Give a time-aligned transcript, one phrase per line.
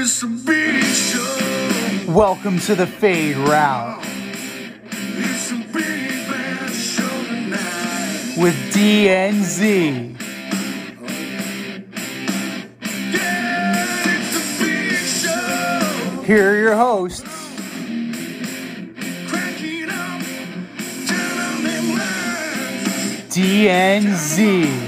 [0.00, 2.12] it's a big show.
[2.12, 5.72] Welcome to the Fade Route It's a big
[6.28, 8.36] bad show tonight.
[8.38, 10.16] with DNZ.
[13.12, 16.22] Yeah, it's a big show.
[16.22, 17.22] Here are your hosts,
[19.28, 20.22] Cracking up,
[21.06, 23.34] telling them lies.
[23.34, 24.87] DNZ.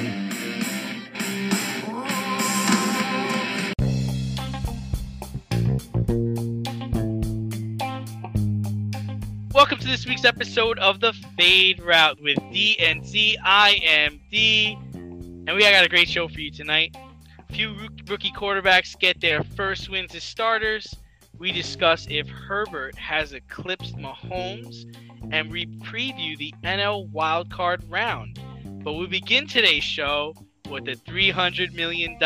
[9.90, 13.36] This week's episode of the Fade Route with D and Z.
[13.42, 16.96] I am D, and we got a great show for you tonight.
[17.40, 17.74] A few
[18.06, 20.94] rookie quarterbacks get their first wins as starters.
[21.40, 24.84] We discuss if Herbert has eclipsed Mahomes,
[25.32, 28.38] and we preview the NL wildcard round.
[28.84, 30.34] But we begin today's show
[30.70, 32.16] with the $300 million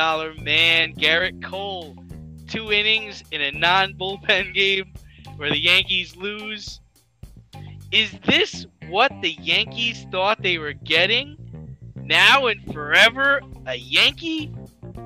[0.44, 1.96] man, Gerrit Cole.
[2.46, 4.92] Two innings in a non bullpen game
[5.38, 6.82] where the Yankees lose.
[7.94, 11.36] Is this what the Yankees thought they were getting?
[11.94, 14.46] Now and forever, a Yankee?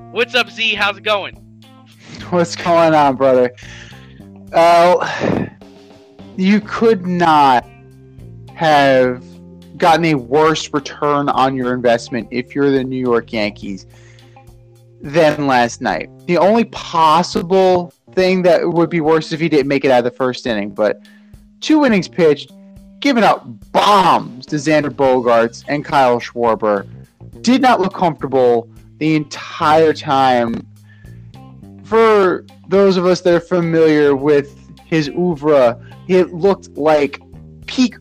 [0.09, 0.73] What's up, Z?
[0.73, 1.35] How's it going?
[2.31, 3.53] What's going on, brother?
[4.51, 5.45] Uh,
[6.35, 7.63] you could not
[8.55, 9.23] have
[9.77, 13.85] gotten a worse return on your investment if you're the New York Yankees
[14.99, 16.09] than last night.
[16.25, 20.05] The only possible thing that would be worse if he didn't make it out of
[20.05, 21.03] the first inning, but
[21.61, 22.51] two innings pitched,
[22.99, 26.87] giving up bombs to Xander Bogaerts and Kyle Schwarber,
[27.41, 30.65] did not look comfortable the entire time
[31.89, 37.19] for those of us that are familiar with his oeuvre, it looked like
[37.65, 37.95] peak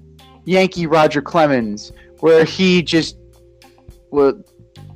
[0.44, 1.90] Yankee Roger Clemens,
[2.20, 3.16] where he just
[4.10, 4.34] wa-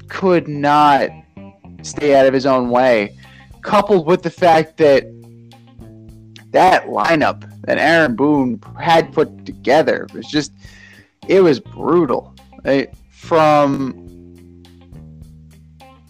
[0.09, 1.09] could not
[1.83, 3.17] stay out of his own way.
[3.63, 5.05] Coupled with the fact that
[6.53, 10.53] that lineup that Aaron Boone had put together was just,
[11.29, 12.35] it was brutal.
[12.65, 12.95] Right?
[13.11, 14.63] From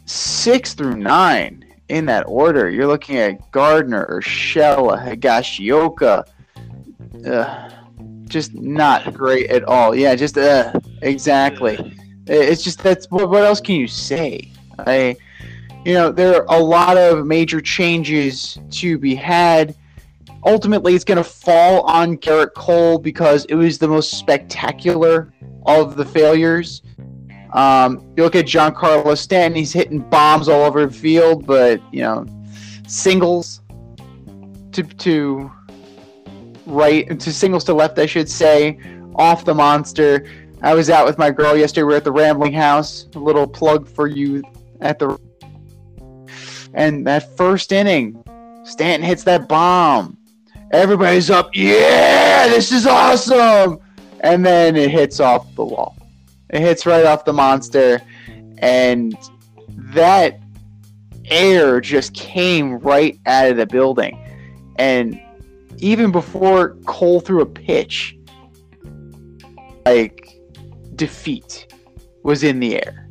[0.04, 2.70] six through nine in that order.
[2.70, 6.24] You're looking at Gardner, Urshela, Higashioka.
[7.26, 7.70] Uh,
[8.28, 9.94] just not great at all.
[9.94, 10.72] Yeah, just uh,
[11.02, 11.98] exactly.
[12.26, 14.50] It's just that's what, what else can you say?
[14.78, 15.16] I,
[15.84, 19.74] you know, there are a lot of major changes to be had.
[20.44, 25.32] Ultimately, it's going to fall on Gerrit Cole because it was the most spectacular
[25.66, 26.82] of the failures.
[27.52, 32.00] Um, you look at Giancarlo Stanton; he's hitting bombs all over the field, but you
[32.00, 32.26] know,
[32.88, 33.60] singles
[34.72, 35.50] to to
[36.66, 38.78] right to singles to left, I should say,
[39.16, 40.26] off the monster.
[40.62, 41.84] I was out with my girl yesterday.
[41.84, 43.08] We are at the Rambling House.
[43.14, 44.42] A little plug for you
[44.80, 45.18] at the
[46.74, 48.24] and that first inning,
[48.64, 50.16] Stanton hits that bomb.
[50.72, 53.78] Everybody's up, yeah, this is awesome.
[54.20, 55.96] And then it hits off the wall.
[56.50, 58.00] It hits right off the monster,
[58.58, 59.16] and
[59.94, 60.40] that
[61.26, 64.18] air just came right out of the building.
[64.76, 65.20] And
[65.78, 68.16] even before Cole threw a pitch,
[69.84, 70.28] like
[70.94, 71.66] defeat
[72.22, 73.01] was in the air.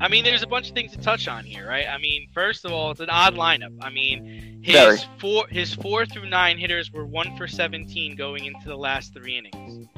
[0.00, 1.86] I mean, there's a bunch of things to touch on here, right?
[1.88, 3.76] I mean, first of all, it's an odd lineup.
[3.80, 4.98] I mean, his Very.
[5.18, 9.38] four his four through nine hitters were one for 17 going into the last three
[9.38, 9.88] innings.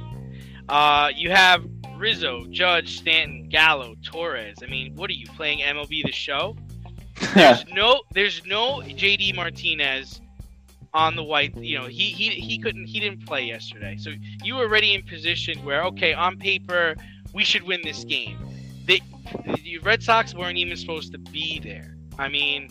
[0.69, 1.65] Uh, you have
[1.97, 4.59] Rizzo, Judge, Stanton, Gallo, Torres.
[4.63, 6.57] I mean, what are you playing MLB the Show?
[7.35, 10.23] There's no there's no JD Martinez
[10.95, 11.55] on the white.
[11.57, 13.97] You know, he he he couldn't he didn't play yesterday.
[13.99, 14.13] So
[14.43, 16.97] you were already in position where okay, on paper
[17.35, 18.39] we should win this game.
[18.91, 19.01] The,
[19.63, 21.97] the Red Sox weren't even supposed to be there.
[22.19, 22.71] I mean,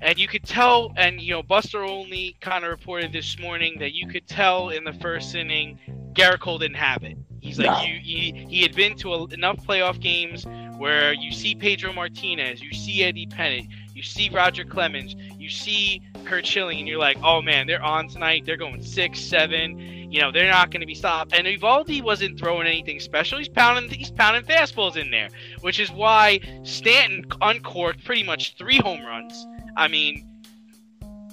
[0.00, 3.92] and you could tell, and you know, Buster only kind of reported this morning that
[3.92, 5.80] you could tell in the first inning,
[6.12, 7.18] Garrett Cole didn't have it.
[7.40, 7.82] He's like, No.
[7.82, 10.46] you, he, he had been to a, enough playoff games
[10.78, 16.00] where you see Pedro Martinez, you see Eddie Pennant, you see Roger Clemens, you see
[16.24, 18.44] Curt Schilling, and you're like, oh man, they're on tonight.
[18.46, 19.78] They're going six, seven.
[19.78, 21.34] You know, they're not going to be stopped.
[21.34, 23.38] And Eovaldi wasn't throwing anything special.
[23.38, 25.28] He's pounding, he's pounding fastballs in there,
[25.60, 29.46] which is why Stanton uncorked pretty much three home runs.
[29.76, 30.26] I mean,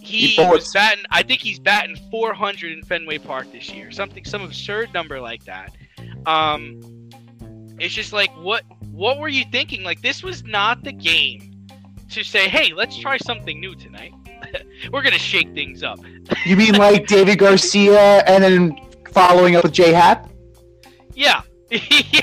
[0.01, 1.05] he, He was batting.
[1.09, 3.91] I think he's batting 400 in Fenway Park this year.
[3.91, 5.73] Something, some absurd number like that.
[6.25, 6.81] Um,
[7.79, 9.83] it's just like what what were you thinking?
[9.83, 11.50] Like this was not the game
[12.11, 14.13] to say, hey, let's try something new tonight.
[14.91, 15.99] We're gonna shake things up.
[16.45, 18.77] You mean like Deivi Garcia and then
[19.11, 20.29] following up with J Happ?
[21.13, 21.41] Yeah.
[21.69, 22.21] yeah,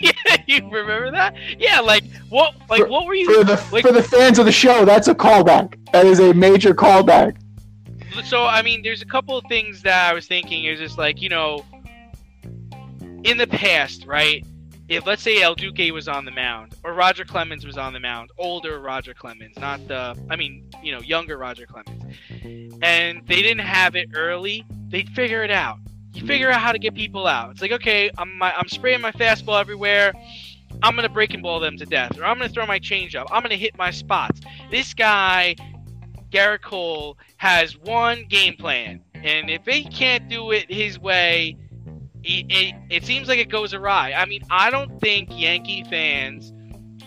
[0.00, 0.12] yeah,
[0.46, 1.34] you remember that?
[1.58, 2.54] Yeah, like what?
[2.70, 3.26] Like For- what were you?
[3.26, 5.76] For the like, for the fans of the show, that's a callback.
[5.92, 7.36] That is a major callback.
[8.24, 11.20] so I mean, there's a couple of things that I was thinking is just like
[11.20, 11.64] you know,
[13.24, 14.44] in the past, right?
[14.88, 18.00] If let's say El Duque was on the mound or Roger Clemens was on the
[18.00, 22.16] mound, older Roger Clemens, not the, I mean, you know, younger Roger Clemens,
[22.82, 25.78] and they didn't have it early, they'd figure it out.
[26.12, 27.50] You figure out how to get people out.
[27.50, 30.12] It's like, okay, I'm my, I'm spraying my fastball everywhere.
[30.82, 33.26] I'm gonna breaking ball them to death, or I'm gonna throw my changeup.
[33.32, 34.40] I'm gonna hit my spots.
[34.70, 35.56] This guy
[36.30, 41.56] Gerrit Cole has one game plan, and if he can't do it his way,
[42.24, 44.12] it, it, it seems like it goes awry.
[44.12, 46.52] I mean, I don't think Yankee fans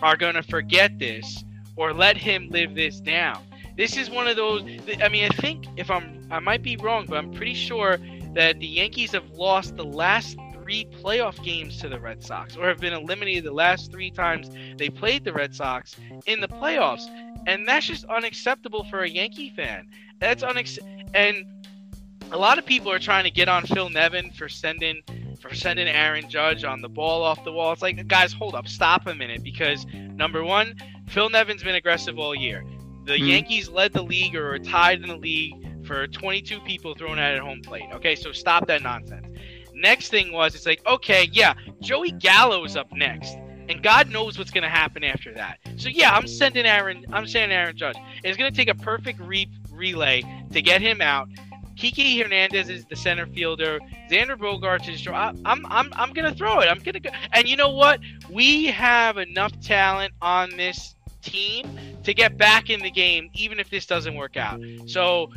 [0.01, 1.43] are going to forget this
[1.75, 3.43] or let him live this down.
[3.77, 4.63] This is one of those.
[5.01, 7.97] I mean, I think if I'm, I might be wrong, but I'm pretty sure
[8.33, 12.67] that the Yankees have lost the last three playoff games to the Red Sox, or
[12.67, 17.07] have been eliminated the last three times they played the Red Sox in the playoffs
[17.47, 19.87] and that's just unacceptable for a Yankee fan.
[20.19, 20.77] That's unex
[21.13, 21.45] and
[22.31, 25.01] a lot of people are trying to get on Phil Nevin for sending
[25.39, 27.71] for sending Aaron Judge on the ball off the wall.
[27.71, 30.75] It's like guys, hold up, stop a minute because number one,
[31.07, 32.65] Phil Nevin's been aggressive all year.
[33.05, 33.27] The Mhm.
[33.27, 37.35] Yankees led the league or are tied in the league for 22 people thrown at
[37.35, 37.85] at home plate.
[37.93, 39.25] Okay, so stop that nonsense.
[39.73, 43.37] Next thing was it's like okay, yeah, Joey Gallo's up next
[43.69, 45.59] and God knows what's going to happen after that.
[45.77, 47.05] So yeah, I'm sending Aaron.
[47.11, 47.97] I'm sending Aaron Judge.
[48.23, 51.27] It's going to take a perfect re- relay to get him out.
[51.77, 53.79] Kiki Hernandez is the center fielder.
[54.09, 55.07] Xander Bogaerts is.
[55.07, 56.65] I'm I'm I'm to throw it.
[56.65, 57.09] I'm to go.
[57.33, 57.99] And you know what?
[58.29, 63.69] We have enough talent on this team to get back in the game, even if
[63.69, 64.59] this doesn't work out.
[64.87, 65.31] So.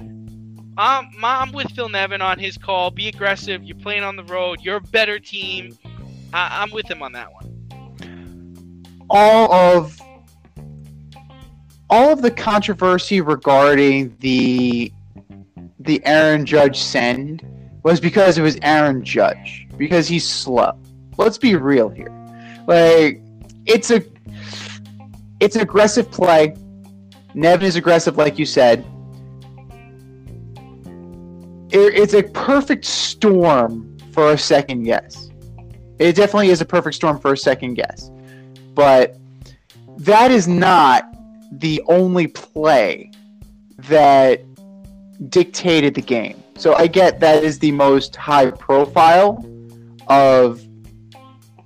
[0.78, 2.90] Um, I'm, I'm with Phil Nevin on his call.
[2.90, 3.62] Be aggressive.
[3.64, 4.60] You're playing on the road.
[4.62, 5.76] You're a better team.
[6.32, 7.50] I, I'm with him on that one.
[9.10, 10.00] all of
[11.90, 14.92] all of the controversy regarding the
[15.80, 17.44] the Aaron Judge send
[17.82, 20.72] was because it was Aaron Judge because he's slow.
[21.16, 22.12] Let's be real here.
[22.66, 23.22] Like
[23.66, 24.02] it's a
[25.40, 26.54] it's an aggressive play.
[27.34, 28.84] Nevin is aggressive, like you said.
[31.70, 35.30] It- it's a perfect storm for a second guess.
[35.98, 38.10] It definitely is a perfect storm for a second guess
[38.74, 39.16] but
[39.98, 41.04] that is not
[41.52, 43.10] the only play
[43.76, 44.42] that
[45.28, 46.42] dictated the game.
[46.56, 49.44] So I get that is the most high profile
[50.08, 50.60] of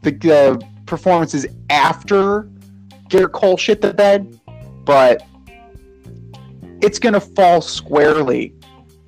[0.02, 2.48] the, the performances after
[3.08, 4.38] Gerrit Cole shit the bed,
[4.84, 5.22] but
[6.80, 8.52] it's going to fall squarely.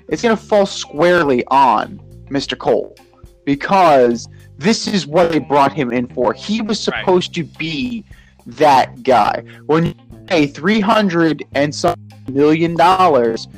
[0.09, 2.01] It's going to fall squarely on
[2.31, 2.57] Mr.
[2.57, 2.97] Cole
[3.45, 4.29] because
[4.59, 6.33] this is what they brought him in for.
[6.33, 7.01] He was Right.
[7.01, 8.05] supposed to be
[8.47, 9.43] that guy.
[9.67, 9.95] When you
[10.27, 11.97] pay 300 and some
[12.31, 13.49] million dollars,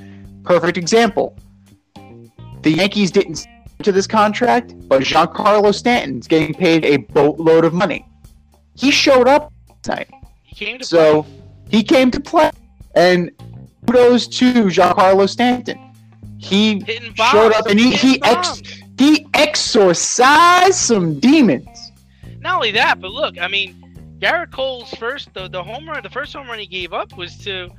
[0.49, 1.37] perfect example.
[2.62, 7.75] The Yankees didn't sign to this contract, but Giancarlo Stanton's getting paid a boatload of
[7.75, 8.09] money.
[8.75, 9.53] He showed up
[9.83, 10.09] tonight.
[10.43, 11.27] He came to So
[11.69, 12.50] he came to play.
[12.95, 13.31] And
[13.87, 15.79] kudos to Giancarlo Stanton.
[16.39, 16.81] He
[17.31, 18.62] showed up and he, he ex
[18.99, 21.93] he exorcised some demons.
[22.41, 26.11] Not only that, but look, I mean, Gerrit Cole's first the, the home run, the
[26.11, 27.71] first home run he gave up was to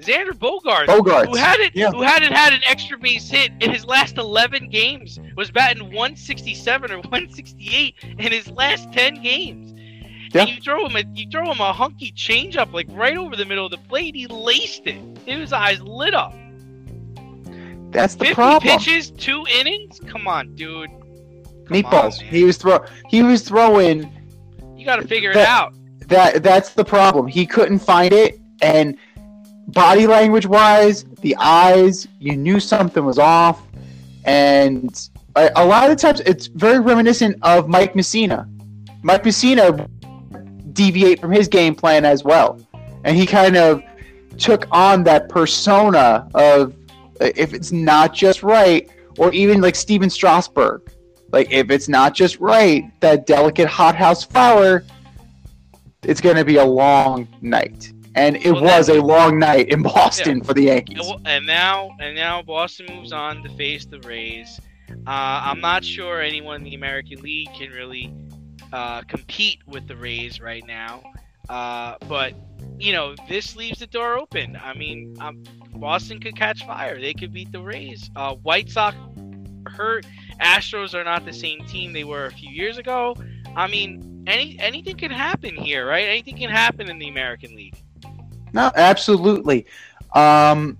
[0.00, 1.28] Xander Bogaerts, Bogaerts.
[1.28, 1.90] who hadn't yeah.
[1.90, 6.90] who hadn't had an extra base hit in his last 11 games, was batting 167
[6.90, 9.72] or 168 in his last 10 games.
[10.34, 10.42] Yeah.
[10.42, 13.46] And you throw him a you throw him a hunky changeup like right over the
[13.46, 15.00] middle of the plate, he laced it.
[15.24, 16.34] His eyes lit up.
[17.90, 18.78] That's the 50 problem.
[18.78, 19.98] pitches, two innings.
[20.06, 20.90] Come on, dude.
[20.90, 22.20] Come Meatballs.
[22.20, 24.12] on, he was throw he was throwing
[24.76, 25.72] You got to figure it out.
[26.08, 27.26] that that's the problem.
[27.26, 28.98] He couldn't find it and
[29.68, 33.62] body language wise, the eyes, you knew something was off
[34.24, 38.48] and a, lot of times it's very reminiscent of Mike Mussina.
[39.02, 39.88] Mike Mussina
[40.72, 42.58] deviate from his game plan as well.
[43.04, 43.82] And he kind of
[44.38, 46.74] took on that persona of
[47.20, 50.90] if it's not just right or even like Stephen Strasburg.
[51.32, 54.84] Like if it's not just right, that delicate hothouse flower
[56.02, 57.92] it's going to be a long night.
[58.16, 61.06] And it Well, was a long night in Boston for the Yankees.
[61.08, 64.60] And, and now, and now Boston moves on to face the Rays.
[64.90, 64.94] Uh,
[65.44, 68.12] I'm not sure anyone in the American League can really
[68.72, 71.02] uh, compete with the Rays right now.
[71.48, 72.34] Uh, but
[72.78, 74.58] you know, this leaves the door open.
[74.62, 75.42] I mean, um,
[75.76, 77.00] Boston could catch fire.
[77.00, 78.10] They could beat the Rays.
[78.16, 78.96] Uh, White Sox
[79.68, 80.06] hurt.
[80.40, 83.16] Astros are not the same team they were a few years ago.
[83.54, 86.08] I mean, any anything can happen here, right?
[86.08, 87.76] Anything can happen in the American League.
[88.52, 89.66] No, absolutely.
[90.14, 90.78] Um,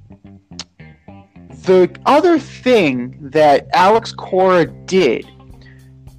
[1.65, 5.27] the other thing that Alex Cora did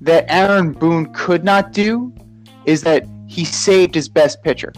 [0.02, 2.14] that Aaron Boone could not do
[2.66, 4.74] is that he saved his best pitcher.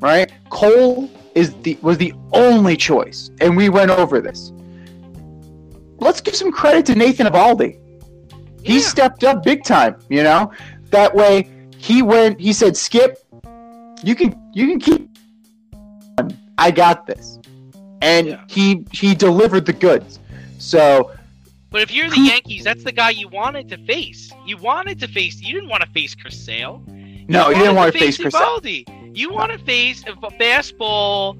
[0.00, 0.30] Right?
[0.50, 4.52] Cole is the was the only choice, and we went over this.
[5.98, 7.78] Let's give some credit to Nathan Eovaldi.
[8.62, 8.80] He Yeah.
[8.80, 10.52] stepped up big time, you know.
[10.90, 13.18] That way he went he said, Skip,
[14.02, 14.97] you can you can keep
[16.58, 17.38] I got this.
[18.02, 18.44] And Yeah.
[18.48, 20.18] he he delivered the goods.
[20.58, 21.12] So
[21.70, 24.30] But if you're the Yankees, that's the guy you wanted to face.
[24.46, 25.40] You wanted to face.
[25.40, 26.82] You didn't want to face Chris Sale.
[27.28, 28.34] no, you didn't want to face Chris.
[28.34, 29.16] Eovaldi.
[29.16, 31.36] You want to face a fastball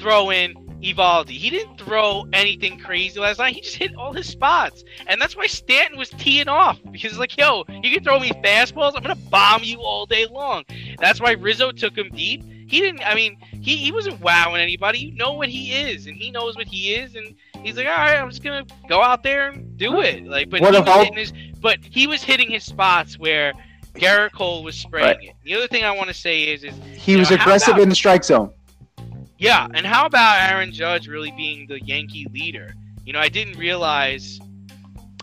[0.00, 1.30] throwing Eovaldi.
[1.30, 3.54] He didn't throw anything crazy last night.
[3.54, 7.36] He just hit all his spots, and that's why Stanton was teeing off because like,
[7.36, 8.94] yo, you can throw me fastballs.
[8.96, 10.64] I'm gonna bomb you all day long.
[10.98, 12.42] That's why Rizzo took him deep.
[12.68, 13.02] He didn't.
[13.02, 14.98] I mean, he, he wasn't wowing anybody.
[14.98, 17.96] You know what he is, and he knows what he is, and he's like, all
[17.96, 20.24] right, I'm just gonna go out there and do it.
[20.26, 23.54] Like, but What he if was hitting his, but he was hitting his spots where
[23.94, 25.28] Gerrit Cole was spraying Right.
[25.30, 25.34] it.
[25.44, 27.88] The other thing I want to say is, is He was know, aggressive about- in
[27.88, 28.52] the strike zone.
[29.38, 32.74] yeah, and how about Aaron Judge really being the Yankee leader?
[33.06, 34.38] You know, I didn't realize,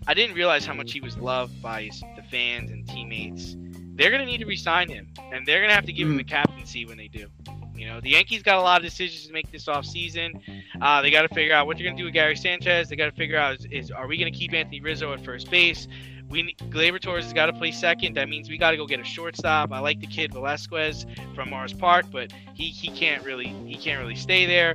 [0.08, 3.56] I didn't realize how much he was loved by his, the fans and teammates.
[3.94, 6.18] They're gonna need to resign him, and they're gonna have to give him hmm.
[6.18, 7.28] the captaincy when they do.
[7.76, 10.42] You know, the Yankees got a lot of decisions to make this offseason.
[10.82, 12.90] Uh, they got to figure out what they're gonna do with Gary Sanchez.
[12.90, 15.50] They got to figure out is, is are we gonna keep Anthony Rizzo at first
[15.50, 15.88] base?
[16.30, 18.16] We Gleyber Torres has got to play second.
[18.16, 19.72] That means we got to go get a shortstop.
[19.72, 21.06] I like the kid Velasquez
[21.36, 24.74] from Mars Park, but he, he can't really he can't really stay there.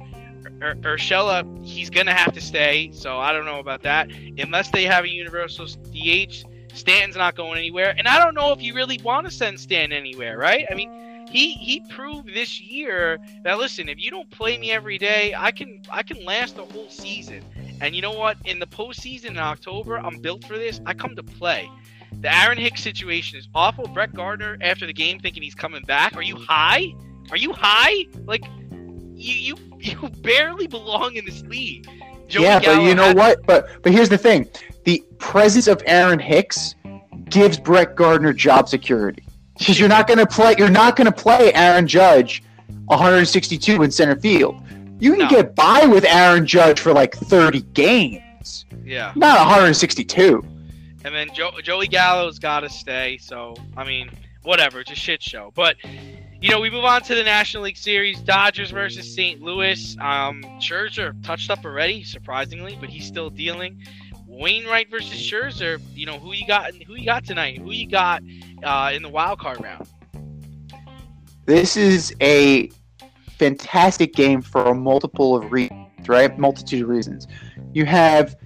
[0.63, 2.93] Ur- Urshela, he's gonna have to stay.
[2.93, 6.45] So I don't know about that unless they have a universal DH.
[6.73, 9.97] Stanton's not going anywhere, and I don't know if you really want to send Stanton
[9.99, 10.67] anywhere, right?
[10.71, 10.89] I mean,
[11.31, 15.53] he he proved this year that listen, if you don't play me every day, I
[15.53, 17.45] can I can last the whole season.
[17.81, 18.37] And you know what?
[18.45, 20.81] In the postseason in October, I'm built for this.
[20.85, 21.71] I come to play.
[22.21, 23.87] The Aaron Hicks situation is awful.
[23.87, 26.17] Brett Gardner after the game thinking he's coming back.
[26.17, 26.93] Are you high?
[27.31, 28.07] Are you high?
[28.27, 28.45] Like
[29.15, 31.87] you you you barely belong in this league.
[32.27, 33.47] Joey yeah, but you know had- what?
[33.47, 34.49] But but here's the thing:
[34.85, 36.75] the presence of Aaron Hicks
[37.29, 39.23] gives Brett Gardner job security
[39.59, 40.55] because you're not going to play.
[40.59, 42.43] You're not going to play Aaron Judge
[42.87, 44.61] 162 in center field.
[44.99, 45.29] You can No.
[45.29, 49.13] get by with Aaron Judge for like 30 games, Yeah.
[49.17, 50.45] not 162.
[51.05, 53.17] And then jo- Joey Gallo's got to stay.
[53.19, 54.11] So, I mean,
[54.43, 54.81] whatever.
[54.81, 55.51] It's a shit show.
[55.55, 55.77] But,
[56.43, 59.41] you know, we move on to the National League Series Dodgers versus St.
[59.41, 59.97] Louis.
[59.99, 63.83] Um, Scherzer touched up already, surprisingly, but he's still dealing.
[64.31, 65.81] Wainwright versus Scherzer.
[65.95, 67.59] You know, who you got Who you got tonight?
[67.59, 68.23] Who you got
[68.63, 69.87] uh, in the wild card round?
[71.47, 72.71] This is a
[73.37, 76.39] fantastic game for a multiple of reasons, right?
[76.39, 77.27] Multitude of reasons.
[77.73, 78.37] You have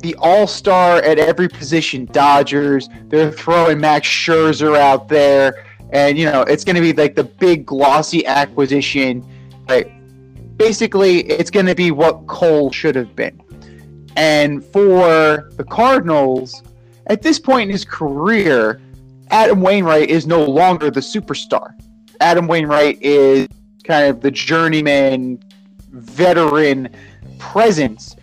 [0.00, 2.88] the all-star at every position, Dodgers.
[3.04, 7.24] They're throwing Max Scherzer out there, and you know it's going to be like the
[7.24, 9.24] big glossy acquisition.
[9.68, 9.92] Like
[10.56, 13.40] basically, it's going to be what Cole should have been.
[14.16, 16.62] And for the Cardinals,
[17.06, 18.80] at this point in his career,
[19.30, 21.74] Adam Wainwright is no longer the superstar.
[22.20, 23.48] Adam Wainwright is
[23.84, 25.42] kind of the journeyman,
[25.90, 26.88] veteran
[27.38, 28.16] presence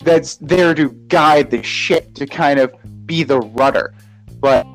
[0.00, 3.92] that's there to guide the ship, to kind of be the rudder.
[4.40, 4.66] But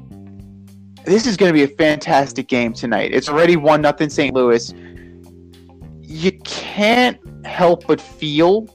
[1.05, 3.13] this is going to be a fantastic game tonight.
[3.13, 4.33] It's already one nothing St.
[4.33, 4.73] Louis.
[6.01, 8.67] You can't help but feel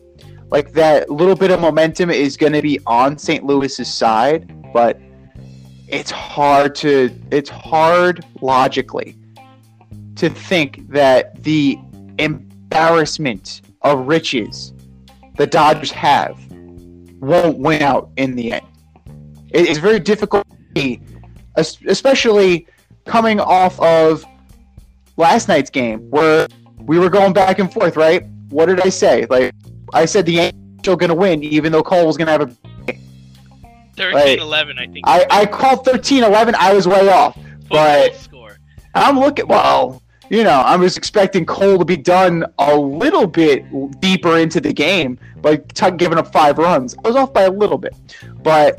[0.50, 3.44] like that little bit of momentum is going to be on St.
[3.44, 4.98] Louis's side, but
[5.88, 9.16] it's hard to it's hard logically
[10.16, 11.78] to think that the
[12.18, 14.72] embarrassment of riches
[15.36, 16.38] the Dodgers have
[17.20, 18.66] won't win out in the end.
[19.50, 20.46] It's very difficult,
[21.56, 22.66] especially
[23.06, 24.24] coming off of
[25.16, 26.48] last night's game where
[26.80, 27.96] we were going back and forth.
[27.96, 28.26] Right?
[28.50, 29.26] What did I say?
[29.30, 29.54] Like
[29.92, 32.42] I said, the Yankees are going to win, even though Cole was going to have
[32.42, 32.94] a
[33.96, 35.00] 13 11, I think.
[35.06, 36.54] I, I called 13 11.
[36.58, 37.38] I was way off.
[37.68, 38.58] but- score.
[38.94, 43.64] I'm looking, well, you know, I was expecting Cole to be done a little bit
[44.00, 46.96] deeper into the game, but Tuck giving up five runs.
[47.04, 47.94] I was off by a little bit.
[48.42, 48.78] But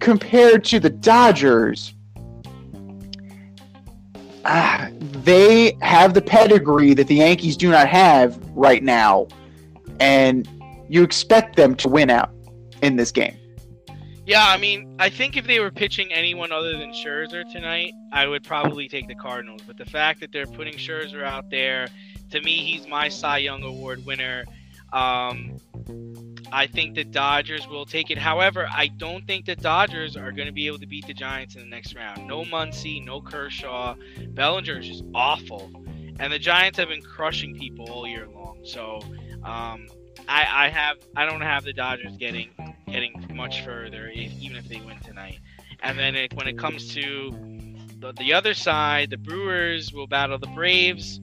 [0.00, 1.94] compared to the Dodgers,
[4.44, 9.28] ah, they have the pedigree that the Yankees do not have right now,
[10.00, 10.48] and
[10.88, 12.30] you expect them to win out
[12.82, 13.36] in this game.
[14.26, 18.26] Yeah, I mean, I think if they were pitching anyone other than Scherzer tonight, I
[18.26, 19.60] would probably take the Cardinals.
[19.66, 21.88] But the fact that they're putting Scherzer out there,
[22.30, 24.44] to me, he's my Cy Young Award winner.
[24.94, 25.58] Um,
[26.52, 28.16] I think the Dodgers will take it.
[28.16, 31.56] However, I don't think the Dodgers are going to be able to beat the Giants
[31.56, 32.26] in the next round.
[32.26, 33.94] No Muncy, no Kershaw.
[34.28, 35.70] Bellinger is just awful.
[36.18, 38.60] And the Giants have been crushing people all year long.
[38.62, 39.00] So
[39.44, 39.86] um,
[40.28, 42.50] I, I have I don't have the Dodgers getting
[42.86, 45.38] getting much further, if, even if they win tonight.
[45.82, 47.30] And then it, when it comes to
[47.98, 51.20] the, the other side, the Brewers will battle the Braves.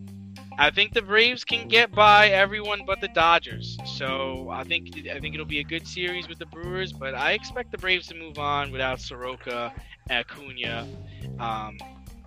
[0.59, 3.77] I think the Braves can get by everyone but the Dodgers.
[3.85, 7.31] So I think I think it'll be a good series with the Brewers, but I
[7.31, 9.73] expect the Braves to move on without Soroka,
[10.09, 10.87] Acuna.
[11.39, 11.77] Um,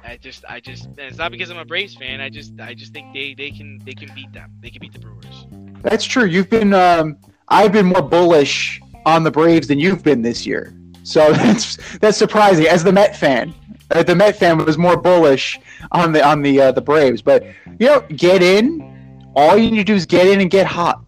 [0.02, 2.20] I just I just it's not because I'm a Braves fan.
[2.20, 4.50] I just I just think they they can they can beat them.
[4.60, 5.46] They can beat the Brewers.
[5.84, 6.24] That's true.
[6.24, 7.16] You've been, um,
[7.48, 10.74] I've been more bullish on the Braves than you've been this year.
[11.04, 12.66] So that's that's surprising.
[12.66, 13.54] As the Met fan,
[13.90, 15.60] uh, the Met fan was more bullish
[15.92, 17.22] on the on the uh, the Braves.
[17.22, 17.44] But
[17.78, 18.90] you know, get in.
[19.36, 21.02] All you need to do is get in and get hot.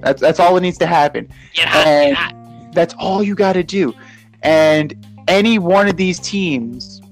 [0.00, 1.28] That's that's all that needs to happen.
[1.54, 2.36] Get hot, And- get hot.
[2.72, 3.92] That's all you got to do.
[4.42, 4.94] And
[5.28, 7.02] any one of these teams,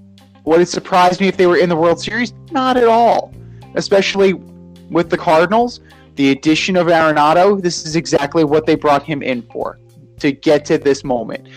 [0.45, 2.33] would it surprise me if they were in the World Series?
[2.51, 3.35] Not at all.
[3.75, 5.81] Especially with the Cardinals,
[6.17, 9.79] the addition of Arenado, this is exactly what they brought him in for
[10.19, 11.49] to get to this moment.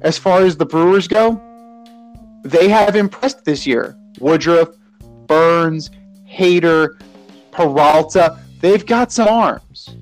[0.00, 1.40] As far as the Brewers go,
[2.44, 3.96] they have impressed this year.
[4.20, 4.70] Woodruff,
[5.26, 5.90] Burnes,
[6.28, 7.00] Hader,
[7.50, 9.96] Peralta, they've got some arms.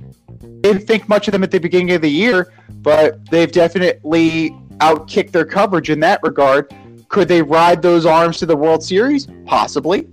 [0.61, 5.30] Didn't think much of them at the beginning of the year, but they've definitely outkicked
[5.30, 6.75] their coverage in that regard.
[7.08, 9.28] Could they ride those arms to the World Series?
[9.46, 10.08] Possibly.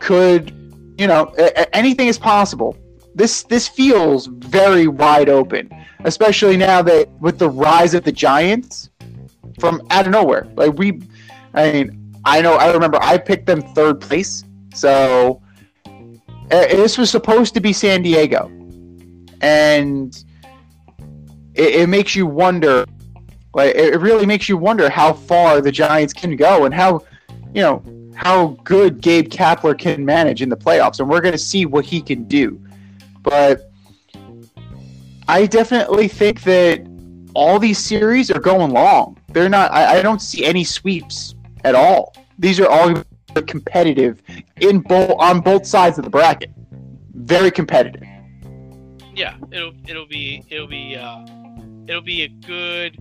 [0.00, 0.52] Could
[1.02, 1.24] you know
[1.72, 2.76] anything is possible?
[3.14, 5.68] This this feels very wide open,
[6.04, 8.88] especially now that with the rise of the Giants
[9.58, 10.46] from out of nowhere.
[10.54, 11.02] Like we,
[11.54, 15.42] I mean, I know I remember I picked them third place, so
[16.52, 18.46] uh, this was supposed to be San Diego,
[19.40, 20.24] and
[21.54, 22.86] it, it makes you wonder.
[23.54, 27.00] Like it really makes you wonder how far the Giants can go and how,
[27.52, 27.82] you know,
[28.14, 31.84] how good Gabe Kapler can manage in the playoffs, and we're going to see what
[31.84, 32.60] he can do.
[33.22, 33.70] But
[35.28, 36.86] I definitely think that
[37.34, 39.18] all these series are going long.
[39.28, 39.72] They're not.
[39.72, 42.14] I, I don't see any sweeps at all.
[42.38, 43.02] These are all
[43.46, 44.20] competitive
[44.60, 46.50] in both on both sides of the bracket.
[47.14, 48.02] Very competitive.
[49.14, 51.24] Yeah, it'll it'll be it'll be uh,
[51.86, 52.96] it'll be a good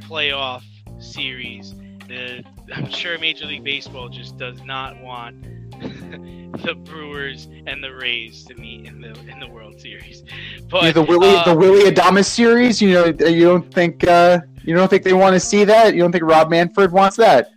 [0.00, 0.62] playoff
[0.98, 1.74] series.
[2.08, 5.42] The, I'm sure Major League Baseball just does not want
[6.62, 10.22] the Brewers and the Rays to meet in the in the World Series.
[10.70, 12.80] But Yeah, the Willie uh, the Willie Adames series.
[12.80, 15.94] You know, you don't think uh, you don't think they want to see that.
[15.94, 17.50] You don't think Rob Manfred wants that.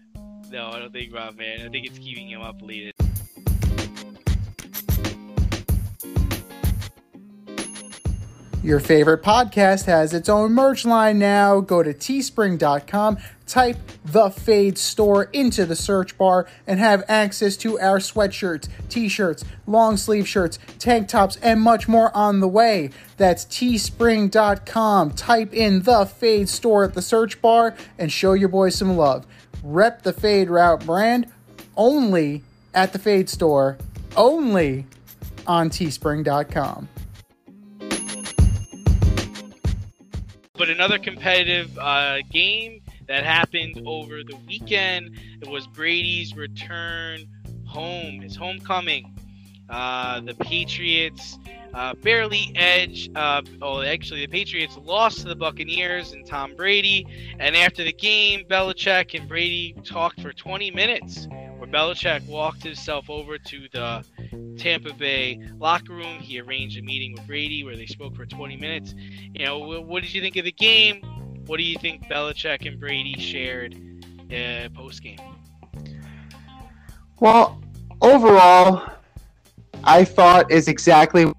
[0.49, 1.61] no, I don't think Rob Man.
[1.65, 2.93] I think it's keeping him up late.
[8.61, 11.61] Your favorite podcast has its own merch line now.
[11.61, 13.17] Go to teespring.com,
[13.47, 19.07] type the Fade Store into the search bar, and have access to our sweatshirts, t
[19.07, 22.89] shirts, long sleeve shirts, tank tops, and much more on the way.
[23.15, 25.11] That's teespring.com.
[25.11, 29.25] Type in the Fade Store at the search bar and show your boys some love.
[29.63, 31.27] Rep the Fade Route brand
[31.77, 32.43] only
[32.73, 33.77] at the Fade Store,
[34.17, 34.85] only
[35.47, 36.89] on teespring.com.
[40.59, 47.25] But another competitive uh, game that happened over the weekend it was Brady's return
[47.65, 49.15] home, his homecoming.
[49.69, 51.39] Uh, the Patriots
[51.73, 53.09] uh, barely edge.
[53.15, 57.07] Uh, oh, actually, the Patriots lost to the Buccaneers and Tom Brady.
[57.39, 61.27] And after the game, Belichick and Brady talked for 20 minutes,
[61.71, 64.03] Belichick walked himself over to the
[64.57, 66.19] Tampa Bay locker room.
[66.19, 68.95] He arranged a meeting with Brady where they spoke for 20 minutes.
[69.33, 71.01] You know, wh- what did you think of the game?
[71.45, 73.75] What do you think Belichick and Brady shared
[74.31, 75.19] uh, post game?
[77.19, 77.61] Well,
[78.01, 78.89] overall,
[79.83, 81.31] I thought is exactly.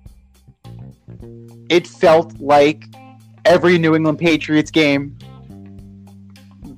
[1.68, 2.84] It felt like
[3.44, 5.16] every New England Patriots game,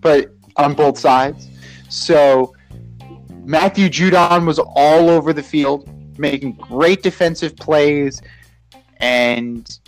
[0.00, 1.48] but on both sides.
[1.88, 2.54] So
[3.44, 8.22] Matthew Judon was all over the field, making great defensive plays,
[8.98, 9.78] and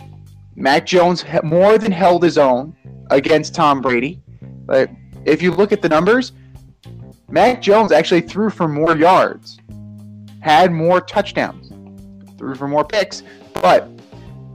[0.55, 2.75] Mac Jones more than held his own
[3.11, 4.21] against Tom Brady.
[4.65, 4.89] But
[5.25, 6.33] if you look at the numbers,
[7.29, 9.59] Mac Jones actually threw for more yards,
[10.41, 11.71] had more touchdowns,
[12.37, 13.89] threw for more picks, but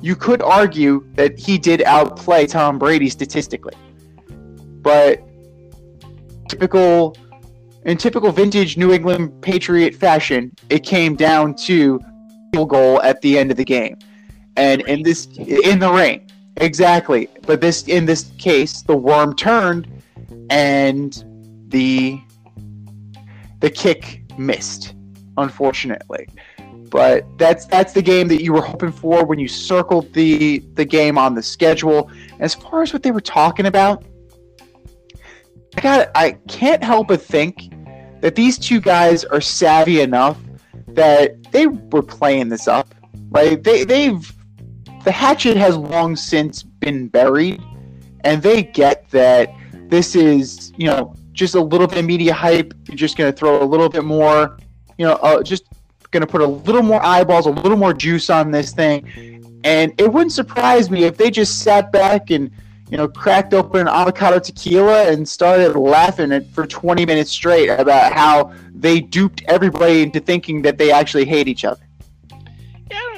[0.02, 3.74] you could argue that he did outplay Tom Brady statistically.
[4.82, 5.22] but
[6.48, 7.16] typical
[7.84, 12.00] in typical vintage New England Patriot fashion, it came down to
[12.52, 13.96] field goal at the end of the game.
[14.56, 16.26] And in this in the rain.
[16.56, 17.28] Exactly.
[17.42, 19.88] But this in this case, the worm turned
[20.50, 21.24] and
[21.68, 22.20] the
[23.60, 24.94] the kick missed,
[25.38, 26.28] unfortunately.
[26.90, 30.84] But that's that's the game that you were hoping for when you circled the the
[30.84, 32.10] game on the schedule.
[32.40, 34.04] As far as what they were talking about,
[35.76, 37.72] I got I can't help but think
[38.20, 40.38] that these two guys are savvy enough
[40.88, 42.94] that they were playing this up.
[43.30, 44.32] Like they they've
[45.04, 47.62] the hatchet has long since been buried,
[48.24, 49.48] and they get that
[49.88, 52.74] this is you know just a little bit of media hype.
[52.86, 54.58] You're just going to throw a little bit more,
[54.98, 55.64] you know, uh, just
[56.10, 59.60] going to put a little more eyeballs, a little more juice on this thing.
[59.64, 62.50] And it wouldn't surprise me if they just sat back and,
[62.90, 67.68] you know, cracked open an avocado tequila and started laughing at, for 20 minutes straight
[67.68, 71.82] about how they duped everybody into thinking that they actually hate each other.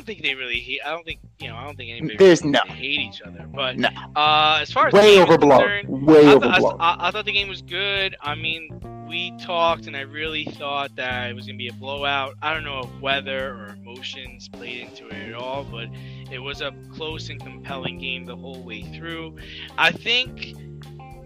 [0.03, 0.81] Don't think they really hate.
[0.85, 1.55] I don't think you know.
[1.55, 3.47] I don't think anybody There's really no- hate each other.
[3.47, 3.89] But No.
[4.17, 5.61] uh, as far as Way overblown.
[5.87, 6.77] Way I, th- I, overblown.
[6.81, 8.17] I, I thought the game was good.
[8.21, 12.35] I mean, we talked, and I really thought that it was gonna be a blowout.
[12.43, 15.87] I don't know if weather or emotions played into it at all, but
[16.33, 19.37] it was a close and compelling game the whole way through.
[19.79, 20.57] I think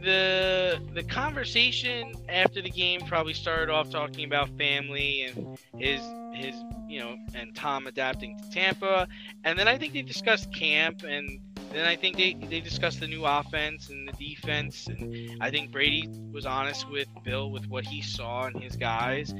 [0.07, 6.01] the the conversation after the game probably started off talking about family and his
[6.33, 6.55] his
[6.89, 9.09] you know and Tom adapting to Tampa,
[9.45, 11.41] and then I think they discussed camp and
[11.73, 15.73] then I think they, they discussed the new offense and the defense, and I think
[15.73, 19.35] Brady was honest with Bill with what he saw in his guys.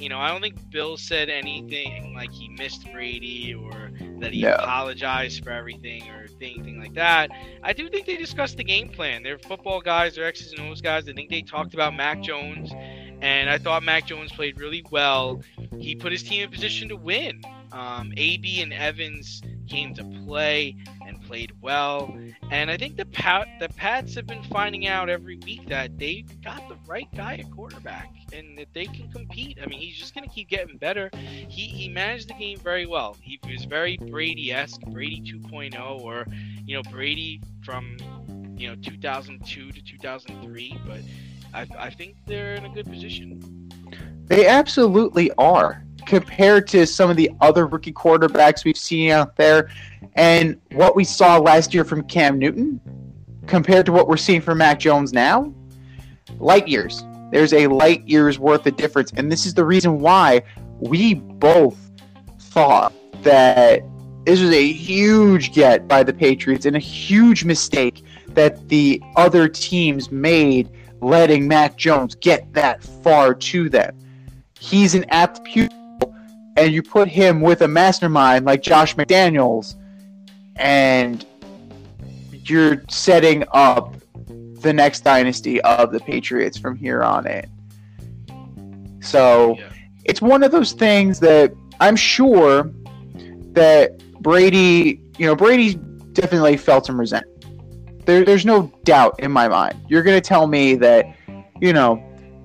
[0.00, 4.42] You know, I don't think Bill said anything like he missed Brady or that he
[4.42, 4.54] No.
[4.54, 7.30] apologized for everything or anything like that.
[7.62, 9.22] I do think they discussed the game plan.
[9.22, 11.08] They're football guys, they're X's and O's guys.
[11.08, 12.70] I think they talked about Mac Jones,
[13.20, 15.42] and I thought Mac Jones played really well.
[15.78, 17.42] He put his team in position to win.
[17.72, 22.14] Um, AB and Evans came to play and played well,
[22.50, 26.24] and I think the Pat the Pats have been finding out every week that they
[26.44, 29.58] got the right guy at quarterback and that they can compete.
[29.62, 31.10] I mean, he's just gonna keep getting better.
[31.14, 33.16] He he managed the game very well.
[33.20, 36.26] He was very Brady-esque, Brady 2.0, or
[36.66, 37.96] you know Brady from
[38.56, 40.78] you know 2002 to 2003.
[40.84, 41.00] But
[41.54, 43.68] I I think they're in a good position.
[44.26, 49.70] They absolutely are compared to some of the other rookie quarterbacks we've seen out there
[50.16, 52.80] and what we saw last year from Cam Newton
[53.46, 55.54] compared to what we're seeing from Mac Jones now.
[56.40, 57.04] Light years.
[57.30, 59.12] There's a light years worth of difference.
[59.16, 60.42] And this is the reason why
[60.80, 61.78] we both
[62.40, 62.92] thought
[63.22, 63.82] that
[64.24, 69.46] this was a huge get by the Patriots and a huge mistake that the other
[69.46, 70.70] teams made
[71.00, 73.96] letting Mac Jones get that far to them.
[74.58, 75.79] He's an apt pupil,
[76.60, 79.76] and you put him with a mastermind like Josh McDaniels,
[80.56, 81.24] and
[82.44, 83.94] you're setting up
[84.60, 87.46] the next dynasty of the Patriots from here on in.
[89.00, 89.70] So Yeah.
[90.04, 92.70] it's one of those things that I'm sure
[93.52, 95.80] that Brady, you know, Brady
[96.12, 98.04] definitely felt some resentment.
[98.04, 99.76] There, there's no doubt in my mind.
[99.88, 101.06] You're going to tell me that,
[101.58, 102.02] you know,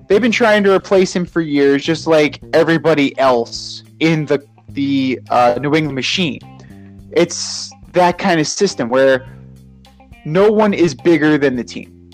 [0.08, 5.20] they've been trying to replace him for years, just like everybody else in the the
[5.30, 6.40] uh, New England machine.
[7.12, 9.26] It's that kind of system where
[10.24, 12.10] no one is bigger than the team.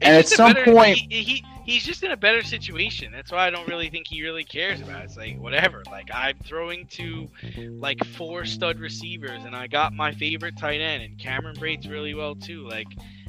[0.00, 3.12] And at some better- point- he, he he's just in a better situation.
[3.12, 5.04] That's why I don't really think he really cares about it.
[5.04, 5.82] It's like whatever.
[5.90, 7.28] Like I'm throwing to
[7.70, 12.14] like four stud receivers, and I got my favorite tight end, and Cameron Brate's really
[12.14, 12.66] well too.
[12.68, 12.88] Like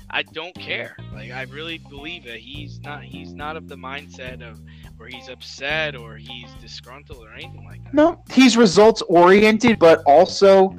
[0.10, 0.96] I don't care.
[1.13, 4.60] Like I really believe that he's not he's not of the mindset of
[4.97, 7.93] where he's upset or he's disgruntled or anything like that.
[7.93, 10.75] No, he's results oriented, but also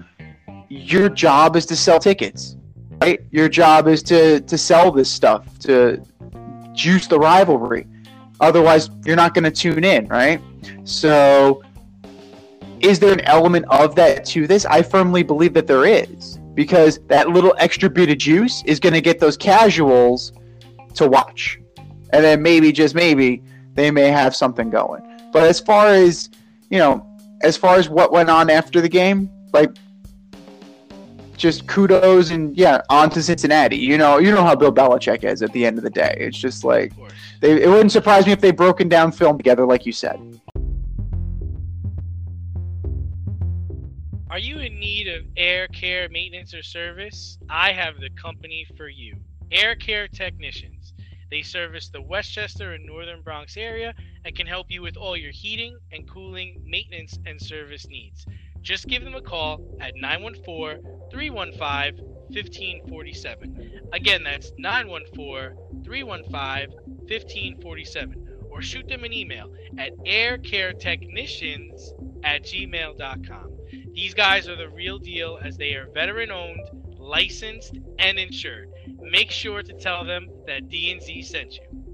[0.69, 2.57] your job is to sell tickets,
[3.01, 3.21] right?
[3.31, 6.03] Your job is to to sell this stuff to
[6.73, 7.87] juice the rivalry.
[8.41, 10.41] Otherwise, you're not going to tune in, right?
[10.83, 11.63] So,
[12.81, 14.67] is there an element of that to this?
[14.67, 18.93] I firmly believe that there is because that little extra bit of juice is going
[18.93, 20.33] to get those casuals
[20.95, 21.61] to watch,
[22.11, 23.43] and then maybe just maybe
[23.75, 25.03] they may have something going.
[25.33, 26.31] But as far as
[26.71, 27.07] you know,
[27.43, 29.71] as far as what went on after the game, like
[31.37, 33.77] just kudos and yeah, on to Cincinnati.
[33.77, 36.17] You know, you know how Bill Belichick is at the end of the day.
[36.19, 36.93] It's just like
[37.41, 40.19] they, it wouldn't surprise me if they broken down film together, like you said.
[44.31, 47.39] Are you in need of air care maintenance or service?
[47.49, 49.15] I have the company for you.
[49.53, 50.74] Air Care Technicians.
[51.35, 53.93] They service the Westchester and Northern Bronx area
[54.25, 58.25] and can help you with all your heating and cooling, maintenance, and service needs.
[58.63, 63.81] Just give them a call at 914 315 1547.
[63.93, 68.29] Again, that's 914 315 1547.
[68.49, 71.83] Or shoot them an email at aircaretechnicians
[72.23, 73.59] at gmail.com.
[73.93, 76.63] These guys are the real deal as they are veteran owned,
[76.97, 78.69] licensed, and insured.
[79.01, 81.85] Make sure to tell them that D&Z sent you.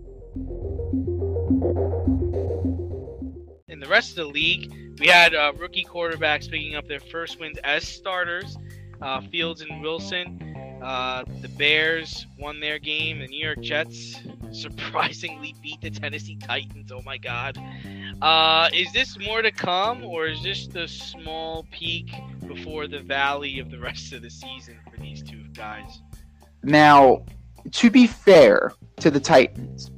[3.68, 7.40] In the rest of the league, we had uh, rookie quarterbacks picking up their first
[7.40, 8.56] wins as starters.
[9.00, 10.38] Uh, Fields and Wilson.
[10.82, 13.18] Uh, the Bears won their game.
[13.20, 14.16] The New York Jets
[14.50, 16.90] surprisingly beat the Tennessee Titans.
[16.92, 17.58] Oh my God.
[18.20, 22.10] Uh, is this more to come, or is this the small peak
[22.46, 26.00] before the valley of the rest of the season for these two guys?
[26.62, 27.24] Now,
[27.72, 29.90] to be fair to the Titans,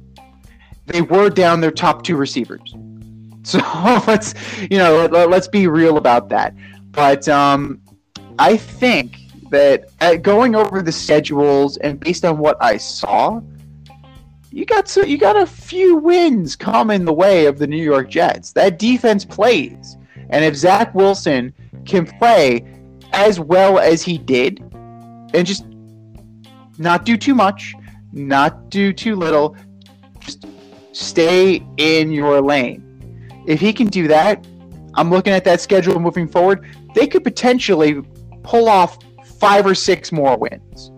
[0.85, 2.75] they were down their top two receivers.
[3.45, 3.59] So
[4.07, 4.33] let's,
[4.71, 6.55] you know, let, us be real about that.
[6.91, 7.81] But um,
[8.39, 9.17] I think
[9.49, 13.41] that uh, going over the schedules and based on what I saw,
[14.49, 18.09] you got so you got a few wins coming the way of the New York
[18.09, 18.53] Jets.
[18.53, 19.97] That defense plays,
[20.29, 21.53] and if Zach Wilson
[21.85, 22.65] can play
[23.11, 24.59] as well as he did,
[25.33, 25.65] and just
[26.83, 27.73] not do too much,
[28.11, 29.55] not do too little,
[30.19, 30.45] just
[30.91, 32.81] stay in your lane.
[33.47, 34.45] If he can do that,
[34.93, 36.67] I'm looking at that schedule moving forward.
[36.93, 38.01] They could potentially
[38.43, 38.99] pull off
[39.39, 40.91] five or six more wins,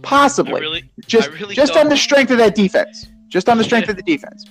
[0.00, 0.60] possibly.
[0.60, 3.06] Really, just really just on the strength of that defense.
[3.28, 4.46] Just on the strength of the defense.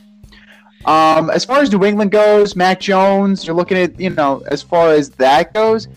[0.86, 4.62] Um, as far as New England goes, Mac Jones, you're looking at you know as
[4.62, 5.88] far as that goes.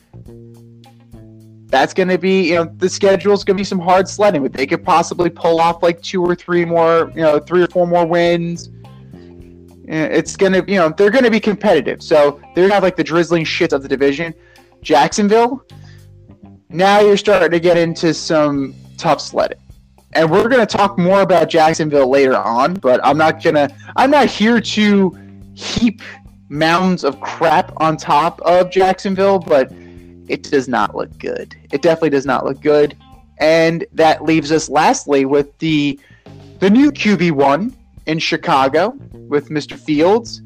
[1.75, 4.45] That's going to be, you know, the schedule is going to be some hard sledding,
[4.45, 7.67] but they could possibly pull off like two or three more, you know, three or
[7.67, 8.71] four more wins.
[9.89, 12.01] Eh, it's going to, you know, they're going to be competitive.
[12.01, 14.33] So they're to have like the drizzling shits of the division.
[14.83, 15.67] Jacksonville,
[16.69, 19.59] now you're starting to get into some tough sledding.
[20.13, 23.69] And we're going to talk more about Jacksonville later on, but I'm not going to,
[23.97, 26.03] I'm not here to heap
[26.49, 29.73] mounds of crap on top of Jacksonville, but
[30.29, 31.55] it does not look good.
[31.73, 32.97] It definitely does not look good.
[33.39, 35.99] And that leaves us lastly with the
[36.61, 37.75] the new QB1
[38.07, 39.79] in Chicago with Mr.
[39.79, 40.41] Fields.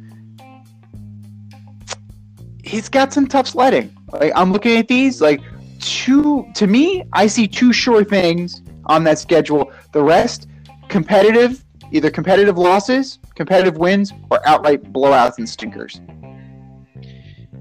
[2.64, 3.94] He's got some tough sledding.
[4.12, 5.40] Like I'm looking at these like
[5.80, 9.70] two to me, I see two sure things on that schedule.
[9.92, 10.48] The rest
[10.88, 16.00] competitive, either competitive losses, competitive wins, or outright blowouts and stinkers.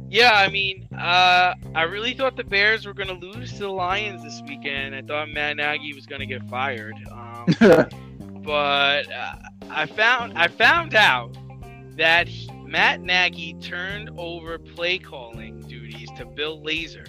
[0.09, 3.69] Yeah, I mean, uh, I really thought the Bears were going to lose to the
[3.69, 4.95] Lions this weekend.
[4.95, 6.95] I thought Matt Nagy was going to get fired.
[7.11, 7.45] Um,
[8.43, 9.35] but uh,
[9.69, 11.35] I found I found out
[11.97, 17.05] that he- Matt Nagy turned over play calling duties to Bill Lazor.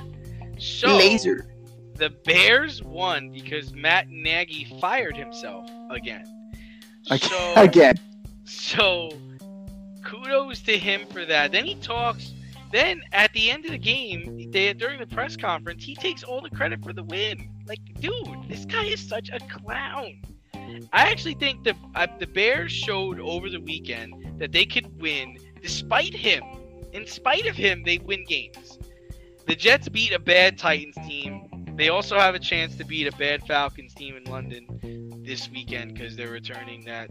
[0.61, 1.47] So Laser.
[1.95, 6.25] the Bears won because Matt Nagy fired himself again.
[7.11, 7.95] Ag- So Again.
[8.45, 9.11] so
[10.05, 11.53] kudos to him for that.
[11.53, 12.33] Then he talks.
[12.71, 16.41] Then at the end of the game, they, during the press conference, he takes all
[16.41, 17.49] the credit for the win.
[17.67, 20.21] Like, dude, this guy is such a clown.
[20.93, 25.39] I actually think the uh, the Bears showed over the weekend that they could win
[25.63, 26.43] despite him.
[26.93, 28.79] In spite of him, they win games.
[29.47, 31.75] The Jets beat a bad Titans team.
[31.77, 35.95] They also have a chance to beat a bad Falcons team in London this weekend
[35.95, 37.11] because they're returning that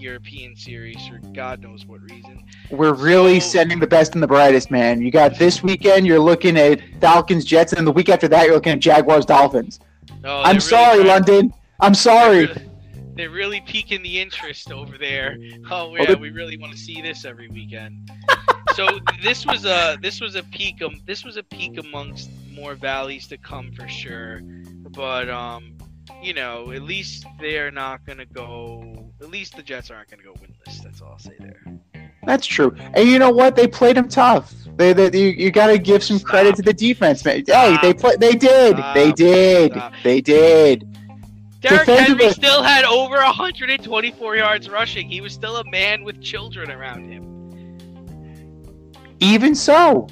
[0.00, 2.44] European series for God knows what reason.
[2.70, 5.00] We're really So- sending the best and the brightest, man.
[5.02, 8.54] You got this weekend, you're looking at Falcons, Jets, and the week after that, you're
[8.54, 9.80] looking at Jaguars, Dolphins.
[10.24, 11.52] Oh, I'm really sorry, London.
[11.80, 12.46] I'm sorry.
[12.46, 12.56] They're,
[13.14, 15.36] they're really piquing the interest over there.
[15.70, 18.10] Oh yeah, we really want to see this every weekend.
[18.74, 18.86] so
[19.22, 23.26] this was a this was a peak um, this was a peak amongst more valleys
[23.28, 24.40] to come for sure.
[24.90, 25.76] But um,
[26.22, 28.79] you know, at least they're not gonna go.
[29.20, 30.82] At least the Jets aren't gonna go winless.
[30.82, 31.62] That's all I'll say there.
[32.24, 32.74] That's true.
[32.94, 33.56] And you know what?
[33.56, 34.52] They played them tough.
[34.76, 36.28] They, they you, you got to give some Stop.
[36.30, 37.44] credit to the defense, man.
[37.46, 38.16] Hey, they play.
[38.16, 38.76] They did.
[38.76, 38.94] Stop.
[38.94, 39.72] They did.
[39.72, 39.92] Stop.
[40.02, 40.86] They did.
[41.60, 45.08] Derrick Henry still had over 124 yards rushing.
[45.08, 47.26] He was still a man with children around him.
[49.20, 50.06] Even so,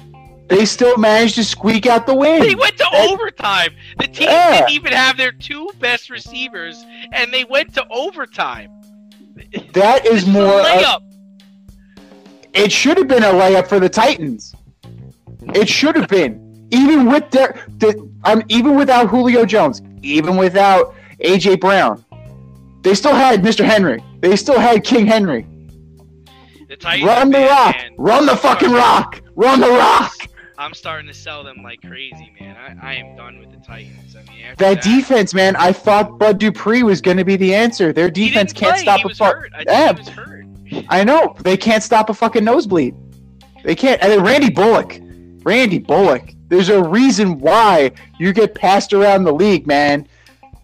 [0.47, 2.41] they still managed to squeak out the win.
[2.41, 3.71] They went to That- overtime.
[3.97, 4.57] The team Yeah.
[4.59, 8.69] didn't even have their two best receivers, and they went to overtime.
[9.73, 10.61] That is a more.
[10.61, 11.03] Of,
[12.53, 14.53] it should have been a layup for the Titans.
[15.53, 16.67] It should have been.
[16.71, 22.03] Even with their, the, um, even without Julio Jones, even without AJ Brown,
[22.83, 23.65] They still had Mr.
[23.65, 24.03] Henry.
[24.19, 25.47] They still had King Henry.
[26.67, 27.07] The Titans.
[27.07, 27.75] Run the rock.
[27.75, 29.21] man, Run the fucking rock.
[29.35, 30.13] Run the rock.
[30.59, 32.57] I'm starting to sell them like crazy, man.
[32.57, 34.13] I, I am done with the Titans.
[34.13, 35.55] I mean, after That defense, man.
[35.55, 37.93] I thought Bud Dupree was going to be the answer.
[37.93, 38.81] Their defense can't play.
[38.81, 39.37] stop he a fuck.
[39.53, 40.45] I Yeah, he was hurt.
[40.89, 42.93] I know they can't stop a fucking nosebleed.
[43.63, 44.01] They can't.
[44.03, 44.99] And then Randy Bullock,
[45.43, 46.33] Randy Bullock.
[46.49, 50.09] There's a reason why you get passed around the league, man.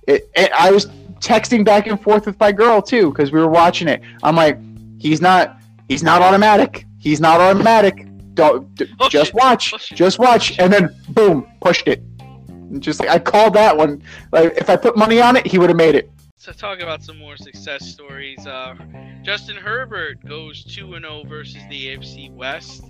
[0.09, 0.87] It, it, I was
[1.19, 4.01] texting back and forth with my girl too because we were watching it.
[4.23, 4.59] I'm like,
[4.99, 5.57] he's not.
[5.87, 6.85] He's not automatic.
[6.99, 8.07] He's not automatic.
[8.35, 9.35] Don't d- Push just it.
[9.35, 9.73] watch.
[9.73, 9.95] It.
[9.95, 12.03] Just watch, and then boom, pushed it.
[12.49, 14.01] And Just like I called that one.
[14.31, 16.09] Like if I put money on it, he would have made it.
[16.37, 18.45] So talk about some more success stories.
[18.45, 18.75] Uh,
[19.23, 22.83] Justin Herbert goes two and zero versus the AFC West.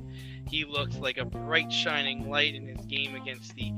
[0.48, 3.72] He looked like a bright shining light in his game against the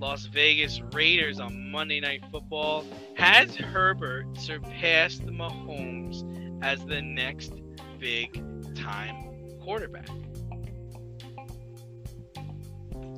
[0.00, 2.84] Las Vegas Raiders on Monday Night Football.
[3.16, 6.24] Has Herbert surpassed Mahomes
[6.62, 7.52] as the next
[8.00, 8.42] big
[8.74, 9.30] time
[9.62, 10.08] quarterback?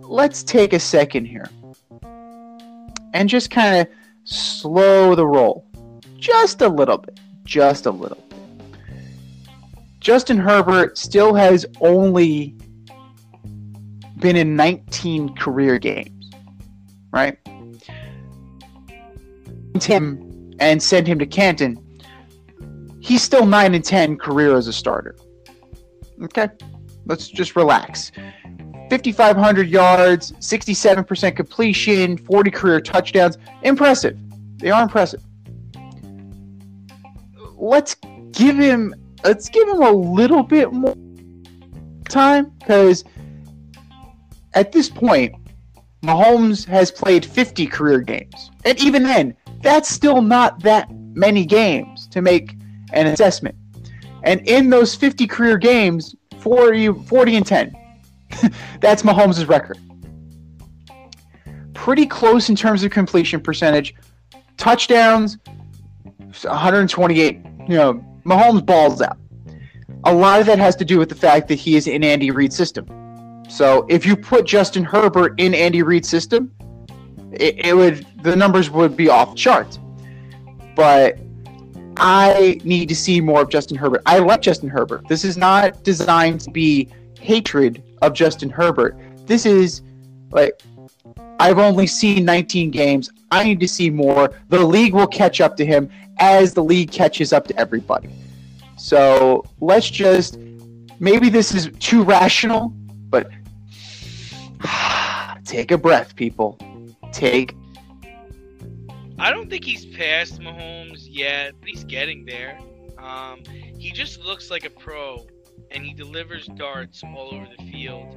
[0.08, 1.48] Let's take a second here
[3.12, 3.88] and just kind of
[4.24, 5.66] slow the roll
[6.18, 7.20] just a little bit.
[7.44, 8.38] Just a little bit.
[10.00, 12.56] Justin Herbert still has only
[14.18, 16.32] been in 19 career games,
[17.12, 17.38] right?
[19.80, 21.78] Him and send him to Canton.
[23.00, 25.16] He's still 9 and 10 career as a starter.
[26.22, 26.48] Okay?
[27.04, 28.10] Let's just relax.
[28.90, 33.38] 5,500 yards, 67% completion, 40 career touchdowns.
[33.62, 34.18] Impressive.
[34.58, 35.22] They are impressive.
[37.56, 37.96] Let's
[38.32, 38.94] give him
[39.24, 40.94] let's give him a little bit more
[42.08, 43.02] time because
[44.54, 45.34] at this point,
[46.02, 48.50] Mahomes has played 50 career games.
[48.64, 52.54] And even then, that's still not that many games to make
[52.92, 53.56] an assessment.
[54.22, 57.85] And in those 50 career games, 40, 40 and 10.
[58.80, 59.78] That's Mahomes' record.
[61.74, 63.94] Pretty close in terms of completion percentage.
[64.56, 65.38] Touchdowns,
[66.42, 67.40] 128.
[67.68, 69.18] You know, Mahomes balls out.
[70.04, 72.30] A lot of that has to do with the fact that he is in Andy
[72.30, 72.86] Reid's system.
[73.48, 76.52] So if you put Justin Herbert in Andy Reid's system,
[77.32, 79.78] it, it would the numbers would be off the charts.
[80.74, 81.18] But
[81.96, 84.02] I need to see more of Justin Herbert.
[84.06, 85.08] I like Justin Herbert.
[85.08, 86.88] This is not designed to be
[87.20, 88.96] hatred of Justin Herbert.
[89.26, 89.82] This is
[90.30, 90.60] like
[91.38, 93.10] I've only seen 19 games.
[93.30, 94.32] I need to see more.
[94.48, 98.08] The league will catch up to him as the league catches up to everybody.
[98.78, 100.38] So let's just
[100.98, 102.72] maybe this is too rational,
[103.10, 103.28] but
[105.44, 106.58] take a breath, people.
[107.12, 107.54] Take
[109.18, 112.58] I don't think he's past Mahomes yet, but he's getting there.
[112.98, 113.42] Um,
[113.78, 115.26] he just looks like a pro,
[115.76, 118.16] and he delivers darts all over the field.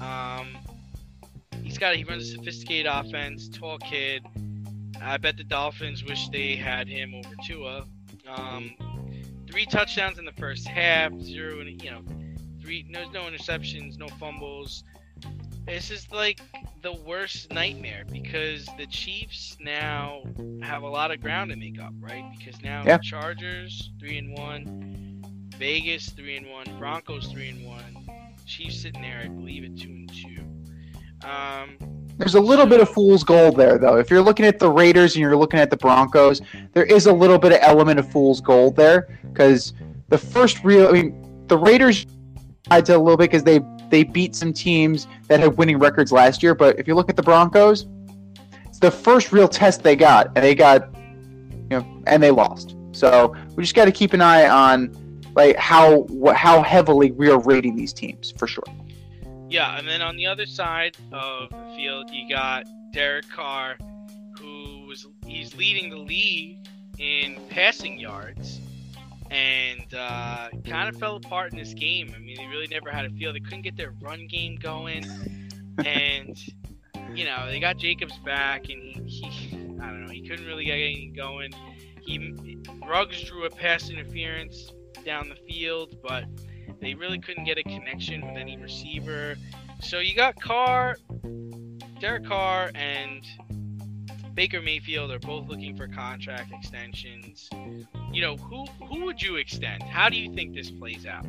[0.00, 0.56] Um,
[1.62, 4.24] he's got he runs a sophisticated offense, tall kid.
[5.02, 7.84] I bet the Dolphins wish they had him over Tua.
[8.26, 8.74] Um,
[9.46, 12.02] three touchdowns in the first half, zero, and you know,
[12.62, 14.82] three no no interceptions, no fumbles.
[15.66, 16.40] This is like
[16.80, 20.22] the worst nightmare because the Chiefs now
[20.62, 22.24] have a lot of ground to make up, right?
[22.38, 22.98] Because now Yeah.
[23.02, 25.05] Chargers three and one,
[25.58, 28.08] Vegas three and one, Broncos three and one,
[28.46, 31.26] Chiefs sitting there, I believe, at two and two.
[31.26, 31.76] Um,
[32.18, 33.96] There's a little bit of fool's gold there, though.
[33.96, 36.42] If you're looking at the Raiders and you're looking at the Broncos,
[36.72, 39.72] there is a little bit of element of fool's gold there because
[40.08, 42.06] the first real, I mean, the Raiders
[42.68, 46.10] tried to a little bit because they they beat some teams that had winning records
[46.12, 46.54] last year.
[46.54, 47.86] But if you look at the Broncos,
[48.66, 50.92] it's the first real test they got, and they got,
[51.70, 52.76] you know, and they lost.
[52.92, 54.90] So we just got to keep an eye on
[55.36, 58.64] like how how heavily we are rating these teams for sure.
[59.48, 63.76] Yeah, and then on the other side of the field, you got Derek Carr,
[64.40, 66.66] who was he's leading the league
[66.98, 68.60] in passing yards,
[69.30, 72.12] and uh, kind of fell apart in this game.
[72.16, 73.32] I mean, they really never had a feel.
[73.32, 75.04] They couldn't get their run game going,
[75.84, 76.36] and
[77.14, 80.64] you know they got Jacobs back, and he, he I don't know, he couldn't really
[80.64, 81.52] get anything going.
[82.00, 82.56] He
[82.88, 84.72] Ruggs drew a pass interference
[85.06, 86.24] down the field, but
[86.80, 89.36] they really couldn't get a connection with any receiver.
[89.80, 90.96] So you got Carr,
[92.00, 93.24] Derek Carr, and
[94.34, 97.48] Baker Mayfield are both looking for contract extensions.
[98.12, 99.82] You know, who who would you extend?
[99.84, 101.24] How do you think this plays out?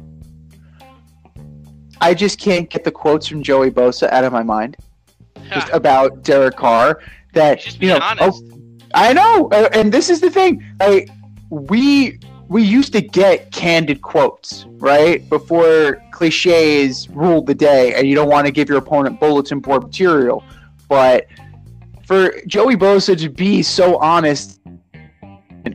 [2.02, 4.76] I just can't get the quotes from Joey Bosa out of my mind.
[5.54, 7.02] just about Derek Carr
[7.34, 8.44] that Just you know honest.
[8.52, 8.64] oh,
[8.94, 11.06] I know uh, and this is the thing I
[11.50, 12.20] we
[12.50, 15.28] we used to get candid quotes, right?
[15.30, 19.84] Before cliches ruled the day, and you don't want to give your opponent bulletin board
[19.84, 20.44] material.
[20.88, 21.28] But
[22.06, 24.62] for Joey Bosa to be so honest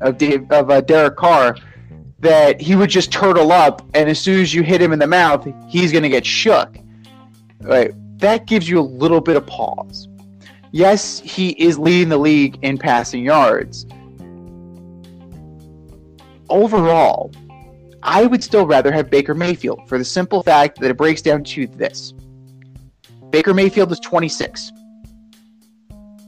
[0.00, 1.56] of Dave, of uh, Derek Carr
[2.20, 5.06] that he would just turtle up, and as soon as you hit him in the
[5.06, 6.76] mouth, he's going to get shook.
[7.60, 7.92] Right?
[8.18, 10.08] That gives you a little bit of pause.
[10.70, 13.84] Yes, he is leading the league in passing yards.
[16.52, 17.32] Overall,
[18.02, 21.44] I would still rather have Baker Mayfield for the simple fact that it breaks down
[21.44, 22.12] to this.
[23.30, 24.70] Baker Mayfield is 26.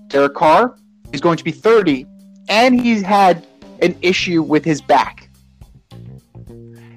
[0.07, 0.79] Derek Carr
[1.13, 2.07] is going to be 30,
[2.49, 3.47] and he's had
[3.83, 5.29] an issue with his back.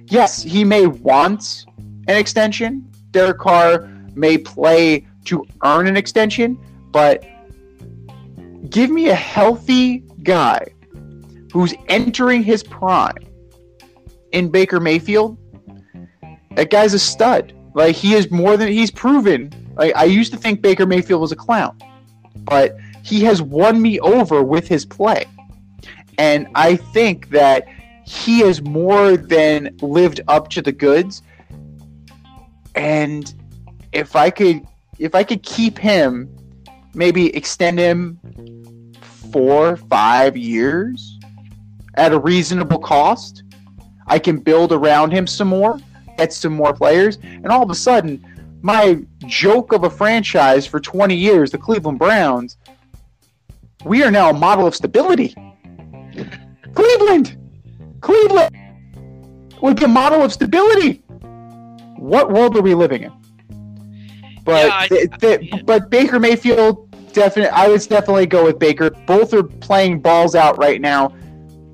[0.06, 1.66] Yes, he may want
[2.08, 2.90] an extension.
[3.12, 6.58] Derek Carr may play to earn an extension,
[6.92, 7.26] but
[8.70, 10.66] give me a healthy guy
[11.52, 13.18] who's entering his prime
[14.32, 15.38] in Baker Mayfield.
[16.56, 17.54] That guy's a stud.
[17.74, 19.52] Like he is more than he's proven.
[19.76, 21.78] Like I used to think Baker Mayfield was a clown,
[22.36, 25.26] but he has won me over with his play.
[26.18, 27.68] And I think that
[28.06, 31.22] he has more than lived up to the goods.
[32.74, 33.34] And
[33.92, 34.66] if I could
[34.98, 36.36] if I could keep him,
[36.96, 38.20] maybe extend him
[39.32, 41.17] four, five years
[41.98, 43.44] at a reasonable cost,
[44.08, 45.80] I can build around him some more,
[46.18, 48.24] get some more players, and all of a sudden,
[48.62, 52.58] my joke of a franchise for 20 years, the Cleveland Browns,
[53.84, 55.36] we are now a model of stability.
[56.74, 57.38] Cleveland!
[58.02, 58.56] Cleveland
[59.62, 61.04] would be a model of stability.
[61.98, 63.12] What world are we living in?
[64.44, 65.62] But Yeah, I- th- th- yeah.
[65.66, 66.84] but Baker Mayfield
[67.14, 68.92] definitely I would definitely go with Baker.
[69.08, 71.12] Both are playing balls out right now,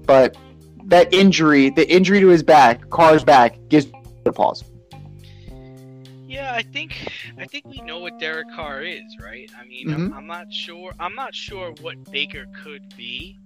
[0.06, 0.38] but
[0.86, 3.88] that injury, the injury to his back, Carr's back, gives
[4.26, 4.64] a pause.
[6.28, 6.96] Yeah, I think
[7.38, 9.52] I think we know what Derek Carr is, right?
[9.60, 10.16] I mean, I'm, Mhm.
[10.16, 10.92] I'm not sure.
[11.00, 13.38] I'm not sure what Baker could be,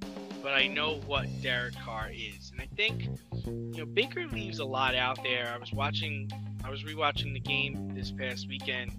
[0.42, 3.10] but I know what Derek Carr is, and I think
[3.46, 5.52] you know Baker leaves a lot out there.
[5.54, 6.32] I was watching,
[6.64, 8.92] I was rewatching the game this past weekend.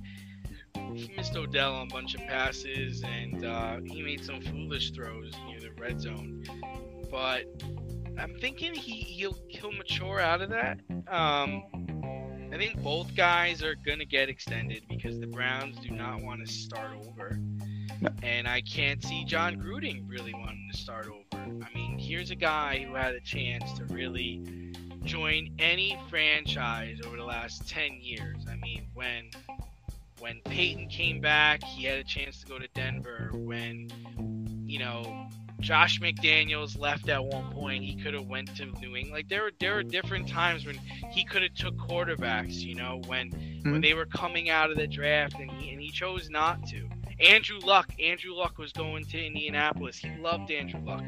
[0.94, 5.32] He missed Odell on a bunch of passes, and uh, he made some foolish throws
[5.46, 6.44] near the red zone.
[7.10, 7.44] But
[8.18, 10.78] I'm thinking he he'll he'll mature out of that.
[11.08, 11.62] Um,
[12.52, 16.52] I think both guys are gonna get extended because the Browns do not want to
[16.52, 17.38] start over,
[18.00, 18.10] No.
[18.22, 21.42] and I can't see Jon Gruden really wanting to start over.
[21.42, 24.72] I mean, here's a guy who had a chance to really
[25.04, 28.38] join any franchise over the last ten years.
[28.50, 29.30] I mean, when
[30.18, 33.30] when Peyton came back, he had a chance to go to Denver.
[33.34, 33.88] When
[34.66, 35.28] you know
[35.60, 39.10] Josh McDaniels left at one point, he could have went to New England.
[39.10, 40.76] Like there were there were different times when
[41.10, 42.54] he could have took quarterbacks.
[42.60, 43.30] You know when
[43.64, 43.82] when Mhm.
[43.82, 46.88] they were coming out of the draft, and he and he chose not to.
[47.20, 49.98] Andrew Luck, Andrew Luck was going to Indianapolis.
[49.98, 51.02] He loved Andrew Luck.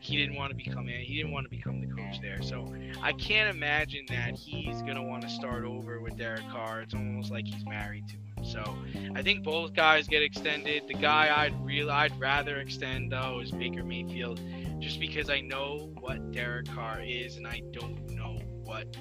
[0.00, 2.40] He didn't want to become he didn't want to become the coach there.
[2.42, 6.82] So I can't imagine that he's gonna want to start over with Derek Carr.
[6.82, 8.16] It's almost like he's married to.
[8.42, 8.76] So
[9.14, 10.84] I think both guys get extended.
[10.86, 14.40] The guy I'd real I'd rather extend though is Baker Mayfield,
[14.78, 18.96] just because I know what Derek Carr is and I don't know what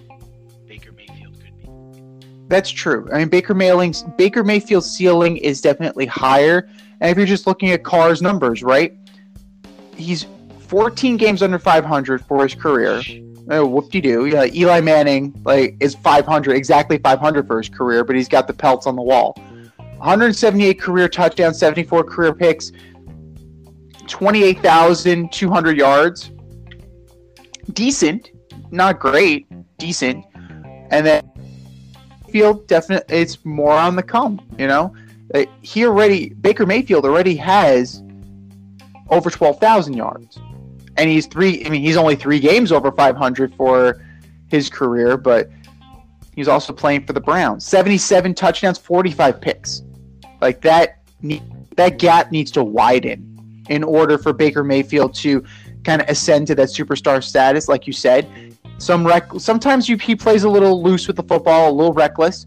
[0.66, 1.68] Baker Mayfield could be.
[2.48, 3.10] That's true.
[3.12, 6.70] I mean, Baker Mayling's Baker Mayfield's ceiling is definitely higher.
[7.02, 8.98] And if you're just looking at Carr's numbers, right?
[9.96, 10.26] He's
[10.68, 13.02] 14 games under 500 for his career.
[13.50, 14.26] Oh, whoop-de-doo.
[14.26, 18.54] Yeah, Eli Manning like is 500, exactly 500 for his career, but he's got the
[18.54, 19.36] pelts on the wall.
[19.98, 22.72] 178 career touchdowns, 74 career picks,
[24.08, 26.32] 28,200 yards.
[27.74, 28.32] Decent,
[28.72, 30.26] not great, decent.
[30.92, 31.32] And then
[32.30, 34.40] field definitely it's more on the come.
[34.58, 34.94] You know,
[35.34, 38.04] Uh, he already Baker Mayfield already has
[39.10, 40.38] over 12,000 yards
[40.98, 41.66] and he's three.
[41.66, 44.06] I mean, he's only three games over 500 for
[44.48, 45.50] his career, but
[46.36, 47.66] he's also playing for the Browns.
[47.66, 49.84] 77 touchdowns, 45 picks.
[50.42, 51.00] Like that,
[51.76, 55.44] that gap needs to widen in order for Baker Mayfield to
[55.84, 57.68] kind of ascend to that superstar status.
[57.68, 58.28] Like you said,
[58.78, 62.46] some rec- sometimes you, he plays a little loose with the football, a little reckless,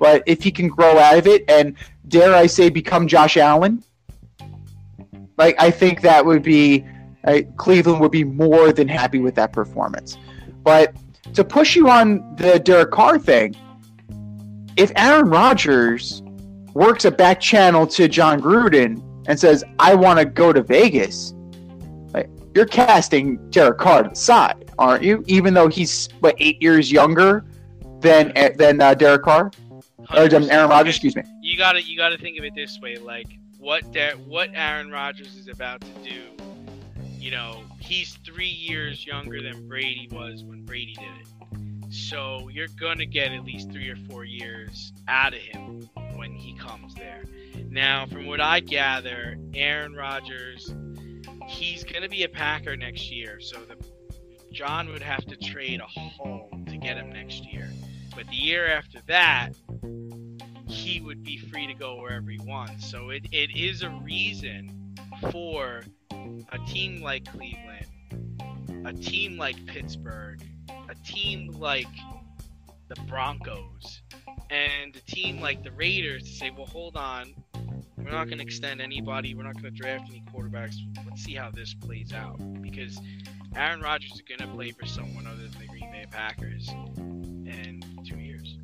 [0.00, 1.74] but if he can grow out of it and
[2.08, 3.82] dare I say become Josh Allen,
[5.36, 6.84] like I think that would be
[7.28, 10.16] uh, Cleveland would be more than happy with that performance.
[10.62, 10.96] But
[11.34, 13.54] to push you on the Derek Carr thing,
[14.76, 16.22] if Aaron Rodgers
[16.74, 21.34] works a back channel to Jon Gruden and says, "I want to go to Vegas,"
[22.14, 24.70] like, you're casting Derek Carr to the side.
[24.78, 25.24] aren't you?
[25.26, 27.44] Even though he's what eight years younger
[28.00, 29.50] than than uh, Derek Carr
[30.14, 30.50] or um, 100%.
[30.50, 30.94] Aaron Rodgers.
[30.94, 31.22] Excuse me.
[31.42, 33.26] you gotta you gotta think of it this way like
[33.58, 36.37] what Der- what Aaron Rodgers is about to do
[37.18, 41.92] you know he's three years younger than Brady was when Brady did it.
[41.92, 46.54] So you're gonna get at least three or four years out of him when he
[46.54, 47.24] comes there.
[47.68, 50.72] Now from what I gather Aaron Rodgers
[51.48, 53.76] he's gonna be a Packer next year so the
[54.52, 57.70] Jon would have to trade a home to get him next year.
[58.14, 59.50] But the year after that
[60.66, 62.86] he would be free to go wherever he wants.
[62.90, 64.94] So it, it is a reason
[65.30, 65.82] for
[66.52, 67.86] a team like Cleveland,
[68.86, 70.42] a team like Pittsburgh,
[70.88, 71.88] a team like
[72.88, 74.02] the Broncos,
[74.50, 77.34] and a team like the Raiders to say, well, hold on,
[77.96, 80.76] we're not going to extend anybody, we're not going to draft any quarterbacks.
[81.06, 82.38] Let's see how this plays out.
[82.62, 82.98] Because
[83.56, 87.82] Aaron Rodgers is going to play for someone other than the Green Bay Packers in
[88.06, 88.56] two years.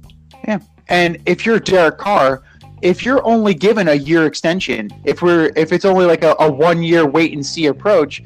[0.47, 2.43] Yeah, and if you're Derek Carr,
[2.85, 6.53] if you're only given a year extension, if we're if it's only like a, a
[6.53, 8.23] one year wait and see approach,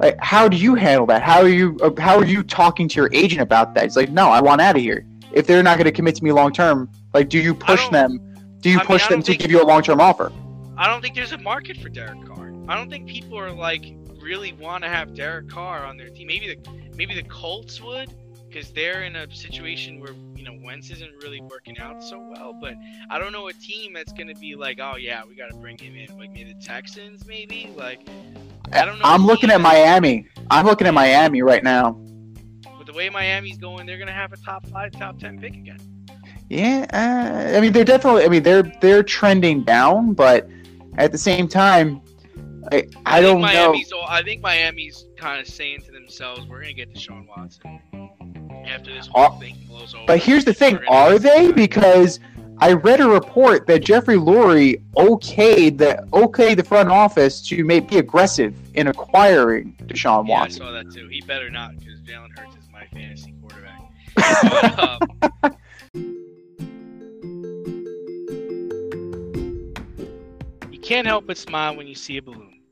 [0.00, 1.22] like how do you handle that?
[1.22, 3.84] How are you how are you talking to your agent about that?
[3.84, 5.06] It's like no, I want out of here.
[5.32, 8.18] If they're not going to commit to me long term, like do you push them?
[8.58, 10.32] Do you I push I them to give you a long term offer?
[10.76, 12.52] I don't think there's a market for Derek Carr.
[12.66, 16.26] I don't think people are like really want to have Derek Carr on their team.
[16.26, 18.12] Maybe the maybe the Colts would
[18.48, 22.52] because they're in a situation where you know Wentz isn't really working out so well.
[22.52, 22.74] But
[23.10, 25.78] I don't know a team that's gonna be like, oh yeah, we got to bring
[25.78, 26.18] him in.
[26.18, 27.72] Like maybe the Texans, maybe.
[27.76, 28.08] Like
[28.72, 29.04] I don't know.
[29.04, 30.26] I'm looking at Miami.
[30.50, 31.92] I'm looking at Miami right now.
[32.76, 35.78] With the way Miami's going, they're gonna have a top five, top ten pick again.
[36.50, 38.24] Yeah, uh, I mean they're definitely.
[38.24, 40.48] I mean they're they're trending down, but
[40.98, 42.02] at the same time,
[42.72, 43.46] I, I, think don't know.
[43.46, 44.02] Miami's, know.
[44.08, 47.80] I think Miami's kind of saying to themselves, we're gonna get Deshaun Watson
[48.66, 50.04] after this whole thing blows over.
[50.06, 51.52] But here's the thing: are they?
[51.52, 52.20] Because
[52.58, 57.80] I read a report that Jeffrey Lurie okayed the okayed the front office to may
[57.80, 60.60] be aggressive in acquiring Deshaun Yeah, I Watson.
[60.60, 61.08] saw that too.
[61.08, 63.80] He better not because Jalen Hurts is my fantasy quarterback.
[64.14, 64.78] But,
[65.94, 66.22] um,
[70.70, 72.41] you can't help but smile when you see a balloon.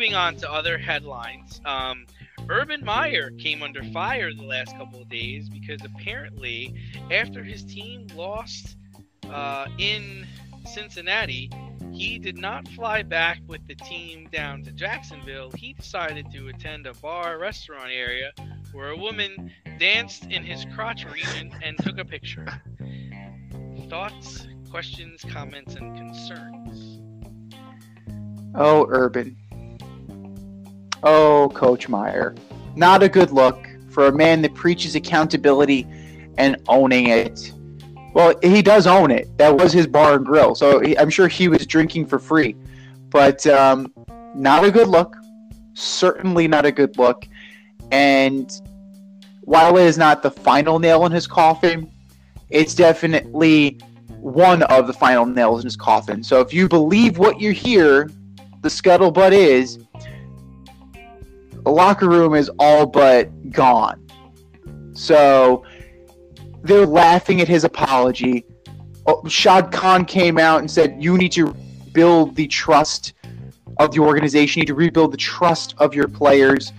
[0.00, 1.60] Moving on to other headlines.
[1.66, 2.06] Um,
[2.48, 6.74] Urban Meyer came under fire the last couple of days because apparently,
[7.10, 8.78] after his team lost
[9.30, 10.26] uh, in
[10.64, 11.50] Cincinnati,
[11.92, 15.50] he did not fly back with the team down to Jacksonville.
[15.54, 18.32] He decided to attend a bar restaurant area
[18.72, 22.46] where a woman danced in his crotch region and took a picture.
[23.90, 27.02] Thoughts, questions, comments, and concerns?
[28.54, 29.36] Oh, Urban.
[31.02, 32.34] Oh, Coach Meyer.
[32.76, 35.86] Not a good look for a man that preaches accountability
[36.38, 37.52] and owning it.
[38.12, 39.36] Well, he does own it.
[39.38, 42.56] That was his bar and grill, so I'm sure he was drinking for free.
[43.08, 43.92] But um,
[44.34, 45.16] not a good look.
[45.74, 47.26] Certainly not a good look.
[47.92, 48.50] And
[49.42, 51.90] while it is not the final nail in his coffin,
[52.50, 53.78] it's definitely
[54.20, 56.22] one of the final nails in his coffin.
[56.22, 58.10] So if you believe what you hear,
[58.62, 59.78] the scuttlebutt is
[61.64, 64.06] the locker room is all but gone.
[64.92, 65.64] So
[66.62, 68.44] they're laughing at his apology.
[69.06, 71.54] Oh, Shad Khan came out and said, You need to
[71.92, 73.14] build the trust
[73.78, 76.72] of the organization, you need to rebuild the trust of your players.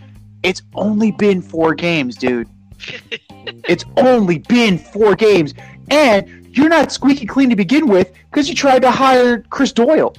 [0.44, 2.48] It's only been four games, dude.
[3.68, 5.56] It's only been four games.
[5.90, 10.14] And you're not squeaky clean to begin with because you tried to hire Chris Doyle.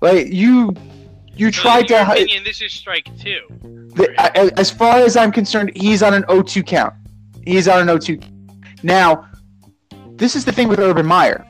[0.00, 0.72] Like, you
[1.36, 1.94] You So tried to.
[1.94, 3.40] your hi- opinion, this is strike two.
[3.94, 6.94] the, a- as far as I'm concerned, he's on an 0-2 count.
[7.44, 8.22] He's on an 0-2.
[8.82, 9.26] Now,
[10.16, 11.44] this is the thing with Urban Meyer.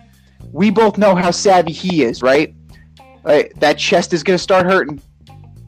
[0.53, 2.55] We both know how savvy he is, right?
[3.25, 5.01] Right, that chest is going to start hurting.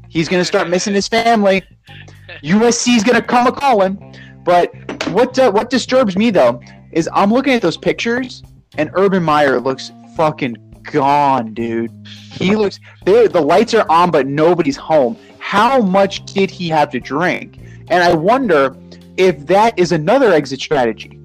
[0.08, 1.62] He's going to start missing his family.
[2.42, 4.14] USC is going to come a calling.
[4.44, 4.70] But
[5.10, 6.60] what uh, what disturbs me though
[6.92, 8.42] is I'm looking at those pictures
[8.78, 10.56] and Urban Meyer looks fucking
[10.86, 11.90] gone, dude.
[12.32, 12.80] He looks.
[13.04, 15.16] The lights are on, but nobody's home.
[15.38, 17.58] How much did he have to drink?
[17.88, 18.76] And I wonder
[19.16, 21.20] if that is another exit strategy.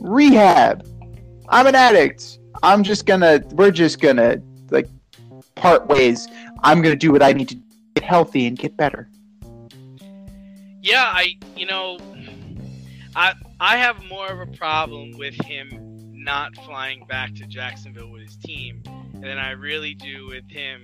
[0.00, 0.86] Rehab.
[1.48, 2.38] I'm an addict.
[2.62, 3.42] I'm just gonna.
[3.52, 4.40] We're just gonna
[4.70, 4.88] like
[5.54, 6.28] part ways.
[6.62, 7.56] I'm gonna do what I need to
[7.94, 9.08] get healthy and get better.
[10.82, 11.98] Yeah, I you know,
[13.16, 15.87] I I have more of a problem with him
[16.28, 18.82] not flying back to Jacksonville with his team
[19.14, 20.82] than I really do with him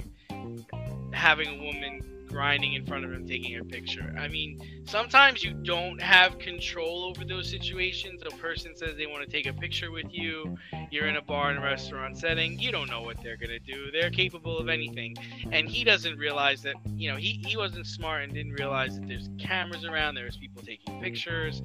[1.12, 4.14] having a woman grinding in front of him taking a picture.
[4.18, 8.22] I mean, sometimes you don't have control over those situations.
[8.24, 10.56] A person says they want to take a picture with you.
[10.90, 12.58] You're in a bar and restaurant setting.
[12.58, 13.90] You don't know what they're going to do.
[13.92, 15.14] They're capable of anything.
[15.52, 19.06] And he doesn't realize that, you know, he, he wasn't smart and didn't realize that
[19.06, 21.60] there's cameras around, there's people taking pictures.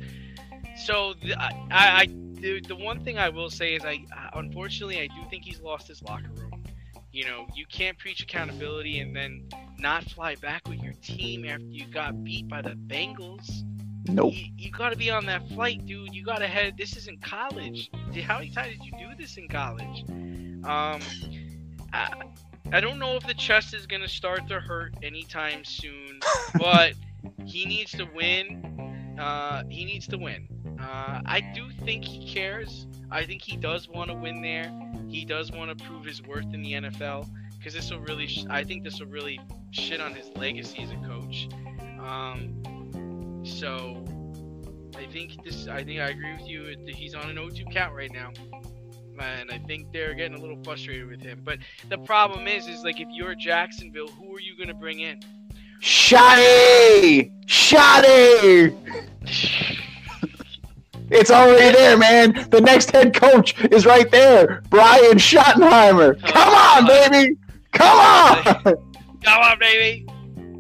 [0.85, 2.05] So the, I, I
[2.41, 5.87] the, the one thing I will say is I unfortunately I do think he's lost
[5.87, 6.63] his locker room.
[7.11, 9.49] You know, you can't preach accountability and then
[9.79, 13.63] not fly back with your team after you got beat by the Bengals.
[14.07, 14.33] Nope.
[14.33, 16.13] You, you got to be on that flight, dude.
[16.13, 16.77] You got to head.
[16.77, 17.89] This isn't college.
[18.23, 20.05] How many times did you do this in college?
[20.63, 21.01] Um,
[21.91, 22.13] I,
[22.71, 26.19] I don't know if the chest is gonna start to hurt anytime soon,
[26.59, 26.93] but
[27.45, 29.17] he needs to win.
[29.19, 30.47] Uh, he needs to win.
[30.79, 32.87] Uh, I do think he cares.
[33.11, 34.71] I think he does want to win there.
[35.07, 37.27] He does want to prove his worth in the NFL
[37.57, 38.27] because this will really.
[38.27, 39.39] Sh- I think this will really
[39.71, 41.49] shit on his legacy as a coach.
[41.99, 44.03] Um, so
[44.97, 45.67] I think this.
[45.67, 46.75] I think I agree with you.
[46.87, 48.31] He's on an 0-2 count right now,
[49.19, 51.41] and I think they're getting a little frustrated with him.
[51.43, 51.59] But
[51.89, 55.19] the problem is, is like if you're Jacksonville, who are you gonna bring in?
[55.81, 57.31] Shotty!
[57.47, 58.75] Shotty!
[61.11, 62.47] It's already there, man.
[62.49, 64.61] The next head coach is right there.
[64.69, 66.21] Brian Schottenheimer.
[66.21, 67.37] Come on, baby.
[67.71, 68.63] Come on.
[69.23, 70.07] Come on, baby.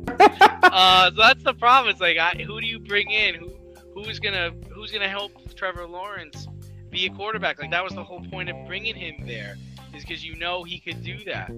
[0.19, 1.91] uh, so that's the problem.
[1.91, 3.35] It's like, I, who do you bring in?
[3.35, 3.51] Who
[3.93, 6.47] who's gonna who's gonna help Trevor Lawrence
[6.89, 7.59] be a quarterback?
[7.61, 9.57] Like that was the whole point of bringing him there,
[9.93, 11.51] is because you know he could do that.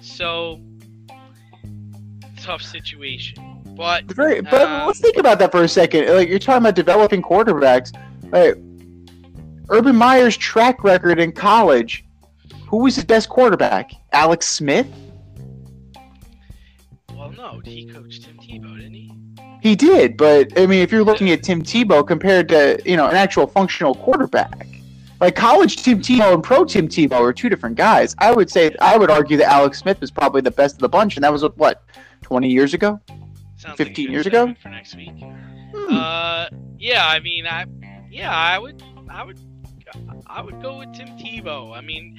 [0.00, 0.60] So
[2.40, 6.08] tough situation, but Very, but Um, let's think about that for a second.
[6.08, 7.92] Like you're talking about developing quarterbacks.
[8.30, 8.56] Like,
[9.70, 12.04] Urban Meyer's track record in college.
[12.68, 13.92] Who was his best quarterback?
[14.12, 14.86] Alex Smith.
[17.14, 19.12] well, no, he coached Tim Tebow, didn't he?
[19.60, 23.08] He did, but I mean, if you're looking at Tim Tebow compared to you know
[23.08, 24.66] an actual functional quarterback,
[25.20, 28.14] like college Tim Tebow and pro Tim Tebow are two different guys.
[28.18, 30.88] I would say I would argue that Alex Smith was probably the best of the
[30.88, 31.82] bunch, and that was what
[32.22, 33.00] 20 years ago.
[33.56, 34.54] Sounds 15 good years ago?
[34.62, 35.10] for next week.
[35.90, 36.48] Uh,
[36.78, 37.64] yeah, I mean, I,
[38.10, 39.38] yeah, I would, I would,
[40.26, 41.76] I would go with Tim Tebow.
[41.76, 42.18] I mean,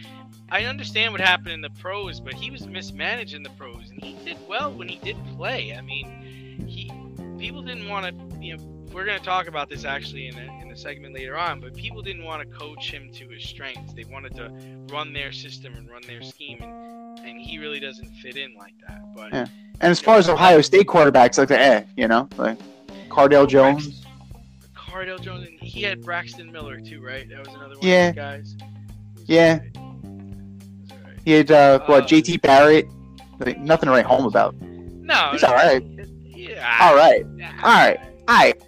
[0.51, 4.03] I understand what happened in the pros, but he was mismanaged in the pros, and
[4.03, 5.75] he did well when he did play.
[5.75, 6.91] I mean, he,
[7.37, 10.71] people didn't want to, you know, we're gonna talk about this actually in a, in
[10.71, 13.93] a segment later on, but people didn't want to coach him to his strengths.
[13.93, 14.51] They wanted to
[14.91, 18.73] run their system and run their scheme, and, and he really doesn't fit in like
[18.87, 19.01] that.
[19.15, 19.45] But Yeah.
[19.81, 22.57] And as far as Ohio State quarterbacks, like eh, you know, like
[23.09, 24.05] Cardale Jones.
[24.99, 27.27] Cardale Jones, and he had Braxton Miller too, right?
[27.29, 28.09] That was another one Yeah.
[28.09, 28.57] of the guys.
[29.25, 29.59] Yeah.
[29.77, 31.17] alright.
[31.23, 31.31] He.
[31.31, 32.87] He had uh, what Uh, JT Barrett.
[33.39, 34.55] Like, nothing to write home about.
[34.61, 35.81] No, He's all right.
[36.25, 36.77] Yeah.
[36.81, 37.51] All right, yeah.
[37.63, 38.61] all right, all right.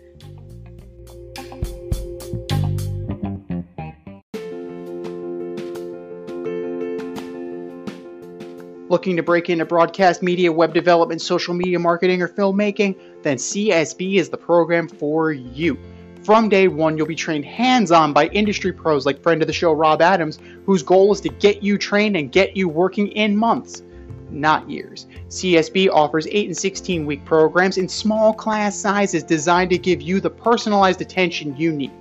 [8.90, 12.98] Looking to break into broadcast media, web development, social media marketing, or filmmaking?
[13.24, 15.78] Then CSB is the program for you.
[16.24, 19.54] From day one, you'll be trained hands on by industry pros like friend of the
[19.54, 23.36] show Rob Adams, whose goal is to get you trained and get you working in
[23.36, 23.82] months,
[24.30, 25.08] not years.
[25.30, 30.20] CSB offers 8 and 16 week programs in small class sizes designed to give you
[30.20, 31.92] the personalized attention you need.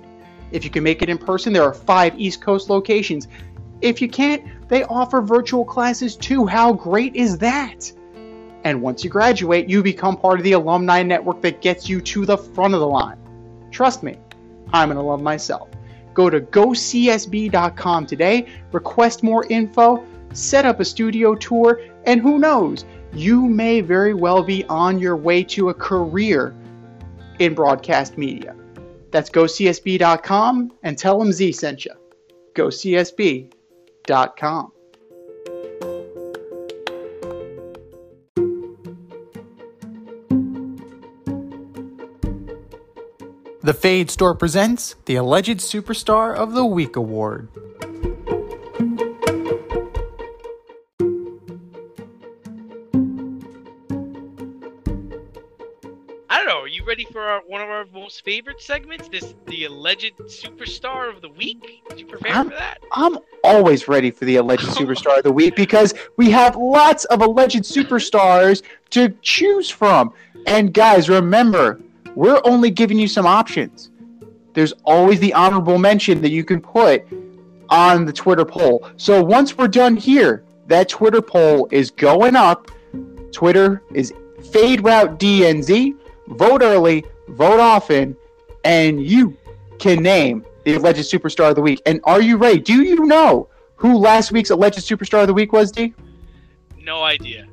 [0.51, 3.27] If you can make it in person, there are five East Coast locations.
[3.81, 6.45] If you can't, they offer virtual classes too.
[6.45, 7.91] How great is that?
[8.63, 12.27] And once you graduate, you become part of the alumni network that gets you to
[12.27, 13.17] the front of the line.
[13.71, 14.17] Trust me,
[14.73, 15.69] I'm going to love myself.
[16.13, 22.85] Go to gocsb.com today, request more info, set up a studio tour, and who knows,
[23.13, 26.55] you may very well be on your way to a career
[27.39, 28.55] in broadcast media.
[29.11, 31.91] That's gocsb.com and tell them Z sent you.
[32.55, 33.51] gocsb.com.
[43.63, 47.47] The Fade Store presents the Alleged Superstar of the Week Award.
[56.29, 56.61] I don't know.
[56.61, 59.09] Are you ready for our, one of our most favorite segments?
[59.09, 61.83] This the alleged superstar of the week.
[61.89, 62.79] Did you prepare I'm- for that?
[62.93, 67.21] I'm always ready for the alleged superstar of the week because we have lots of
[67.21, 70.13] alleged superstars to choose from.
[70.47, 71.81] And guys, remember,
[72.15, 73.91] we're only giving you some options.
[74.53, 77.05] There's always the honorable mention that you can put
[77.69, 78.87] on the Twitter poll.
[78.97, 82.69] So once we're done here, that Twitter poll is going up.
[83.31, 84.13] Twitter is
[84.51, 85.95] Fade Route DNZ.
[86.27, 88.15] Vote early, vote often,
[88.63, 89.37] and you
[89.79, 91.81] can name the alleged superstar of the week.
[91.85, 92.59] And are you ready?
[92.59, 95.93] Do you know who last week's alleged superstar of the week was, D?
[96.77, 97.47] No idea.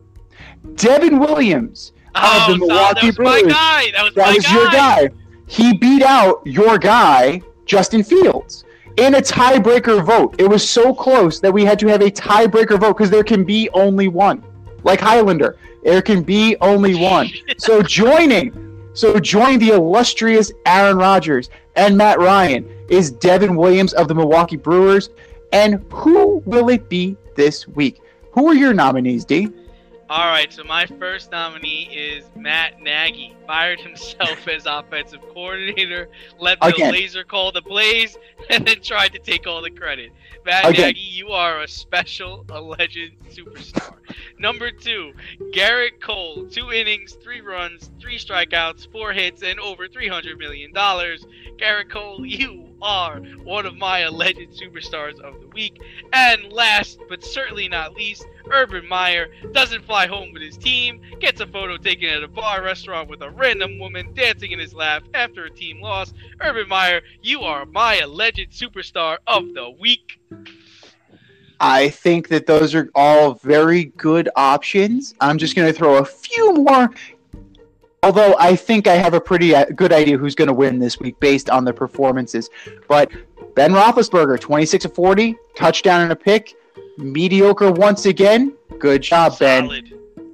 [0.74, 3.42] Devin Williams Oh, the so that Milwaukee was Brewers.
[3.52, 4.54] That was That my was guy.
[4.54, 5.10] your guy.
[5.46, 8.64] He beat out your guy, Justin Fields,
[8.96, 10.34] in a tiebreaker vote.
[10.38, 13.44] It was so close that we had to have a tiebreaker vote because there can
[13.44, 14.42] be only one.
[14.84, 17.30] Like Highlander, there can be only one.
[17.58, 18.52] so joining,
[18.94, 24.56] so joining the illustrious Aaron Rodgers and Matt Ryan is Devin Williams of the Milwaukee
[24.56, 25.10] Brewers.
[25.52, 28.00] And who will it be this week?
[28.32, 29.48] Who are your nominees, D?
[30.10, 33.36] All right, so my first nominee is Matt Nagy.
[33.46, 36.94] Fired himself as offensive coordinator, let the Again.
[36.94, 38.16] Lazor call the plays,
[38.50, 40.10] and then tried to take all the credit.
[40.46, 40.86] Matt Again.
[40.86, 43.96] Nagy, you are a special, alleged superstar.
[44.38, 45.12] Number two,
[45.52, 46.46] Gerrit Cole.
[46.50, 50.72] Two innings, three runs, three strikeouts, four hits, and over $300 million.
[50.72, 55.80] Gerrit Cole, you are one of my alleged superstars of the week.
[56.12, 61.40] And last, but certainly not least, Urban Meyer doesn't fly home with his team, gets
[61.40, 65.04] a photo taken at a bar restaurant with a random woman dancing in his lap
[65.14, 66.12] after a team loss.
[66.40, 70.20] Urban Meyer, you are my alleged superstar of the week.
[71.60, 75.14] I think that those are all very good options.
[75.20, 76.90] I'm just going to throw a few more.
[78.04, 81.00] Although I think I have a pretty uh, good idea who's going to win this
[81.00, 82.48] week based on the performances.
[82.86, 83.10] But
[83.56, 86.54] Ben Roethlisberger, 26 of 40, touchdown and a pick,
[86.98, 88.54] mediocre once again.
[88.78, 89.68] Good job, Ben.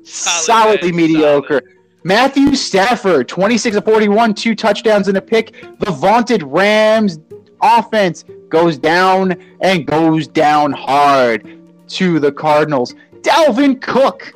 [0.02, 0.04] Solid.
[0.04, 1.62] Solidly Ben, mediocre.
[2.02, 5.54] Matthew Stafford, 26 of 41, two touchdowns and a pick.
[5.80, 7.18] The vaunted Rams
[7.62, 11.48] offense goes down and goes down hard
[11.88, 12.94] to the Cardinals.
[13.22, 14.34] Dalvin Cook,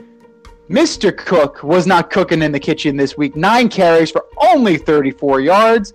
[0.70, 1.14] Mr.
[1.14, 3.36] Cook, was not cooking in the kitchen this week.
[3.36, 5.92] Nine carries for only 34 yards.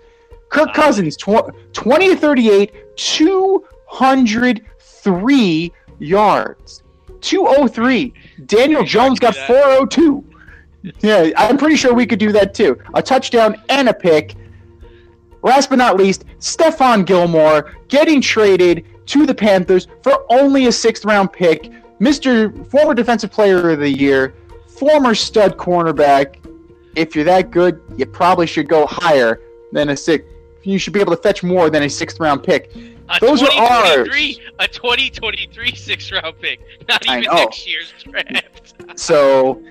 [0.49, 5.73] Kirk Cousins, tw- 20 to 38, 203
[6.03, 6.83] yards.
[7.21, 8.13] 203.
[8.45, 10.23] Daniel Jones got 402.
[10.99, 12.77] Yeah, I'm pretty sure we could do that too.
[12.93, 14.35] A touchdown and a pick.
[15.41, 21.05] Last but not least, Stephon Gilmore getting traded to the Panthers for only a sixth
[21.05, 21.71] round pick.
[21.99, 22.65] Mr.
[22.69, 24.33] former defensive player of the year,
[24.67, 26.37] former stud cornerback.
[26.95, 29.39] If you're that good, you probably should go higher
[29.71, 30.25] than a six.
[30.63, 32.73] You should be able to fetch more than a sixth round pick.
[33.09, 38.73] A Those are 2023, a 2023 six round pick, not even next year's draft.
[38.95, 39.63] So,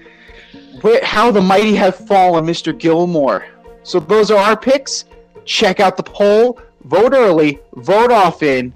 [1.03, 2.77] how the mighty have fallen, Mr.
[2.77, 3.47] Gilmore.
[3.85, 5.05] So those are our picks.
[5.45, 6.61] Check out the poll.
[6.85, 7.61] Vote early.
[7.75, 8.75] Vote often.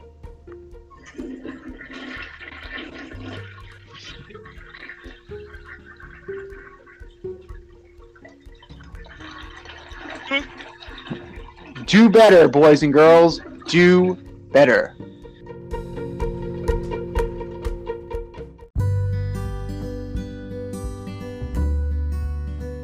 [10.29, 11.85] Hmm?
[11.85, 13.41] Do better, boys and girls.
[13.69, 14.17] Do
[14.57, 14.95] better.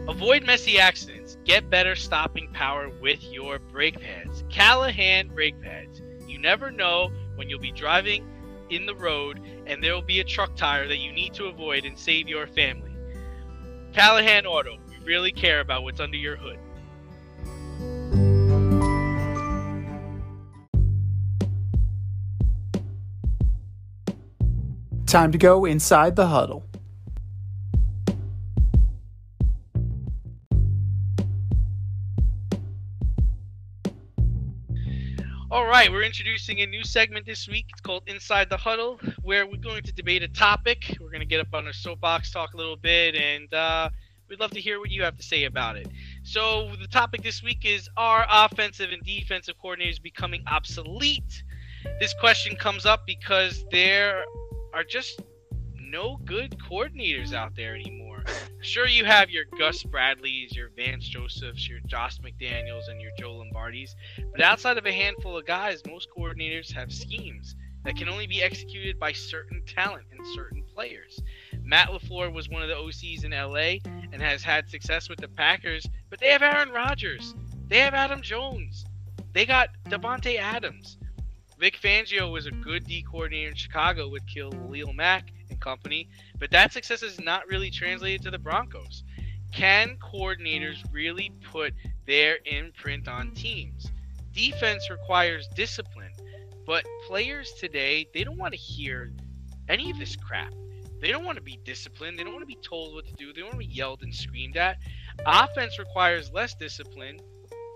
[0.07, 1.39] Avoid messy accidents.
[1.47, 4.45] Get better stopping power with your brake pads.
[4.51, 6.03] Callahan brake pads.
[6.29, 8.27] You never know when you'll be driving
[8.69, 11.87] in the road and there will be a truck tire that you need to avoid
[11.87, 12.93] and save your family.
[13.95, 14.77] Callahan Auto.
[14.91, 16.59] We really care about what's under your hood.
[25.13, 26.65] Time to go inside the huddle.
[35.51, 37.67] All right, we're introducing a new segment this week.
[37.69, 40.97] It's called Inside the Huddle, where we're going to debate a topic.
[40.99, 43.91] We're going to get up on our soapbox, talk a little bit, and uh,
[44.31, 45.89] we'd love to hear what you have to say about it.
[46.23, 51.43] So, the topic this week is Are offensive and defensive coordinators becoming obsolete?
[52.01, 54.25] This question comes up because there
[54.73, 55.21] are just
[55.77, 57.35] no good coordinators mm.
[57.35, 58.25] out there anymore.
[58.65, 63.33] Sure, you have your Gus Bradleys, your Vance Josephs, your Josh McDaniels, and your Joe
[63.33, 63.91] Lombardis,
[64.31, 68.41] but outside of a handful of guys, most coordinators have schemes that can only be
[68.41, 71.21] executed by certain talent and certain players.
[71.65, 73.79] Matt LaFleur was one of the OCs in LA
[74.13, 77.35] and has had success with the Packers, but they have Aaron Rodgers.
[77.67, 78.85] They have Adam Jones.
[79.33, 80.99] They got Davante Adams.
[81.63, 86.09] Vic Fangio was a good D coordinator in Chicago with Khalil Mack and company,
[86.41, 89.05] but that success is not really translated to the Broncos.
[89.53, 91.73] Can coordinators really put
[92.05, 93.93] their imprint on teams?
[94.33, 96.11] Defense requires discipline,
[96.67, 99.13] but players today, they don't want to hear
[99.69, 100.53] any of this crap.
[101.01, 102.19] They don't want to be disciplined.
[102.19, 103.33] They don't want to be told what to do.
[103.33, 104.79] They don't want to be yelled and screamed at.
[105.25, 107.21] Offense requires less discipline.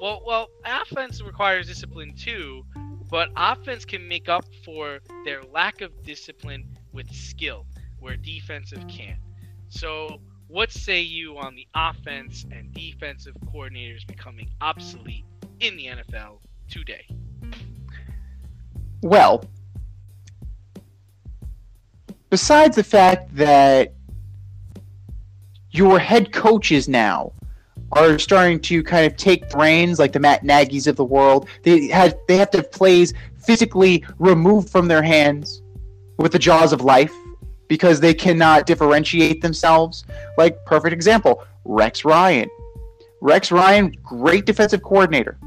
[0.01, 2.65] Well, well, offense requires discipline too,
[3.09, 7.67] but offense can make up for their lack of discipline with skill,
[8.01, 9.21] where defensive can't.
[9.69, 15.25] So, what say you on the offense and defensive coordinators becoming obsolete
[15.61, 16.39] in the NFL
[16.69, 17.07] today?
[19.03, 19.45] Well,
[22.31, 23.95] besides the fact that
[25.71, 27.33] your head coaches now
[27.93, 31.49] are starting to kind of take reins like the Matt Nagy's of the world.
[31.63, 35.63] They have they have to have plays physically removed from their hands
[36.19, 37.15] with the jaws of life
[37.69, 40.05] because they cannot differentiate themselves.
[40.37, 42.49] Like perfect example, Rex Ryan.
[43.21, 45.39] Rex Ryan, great defensive coordinator.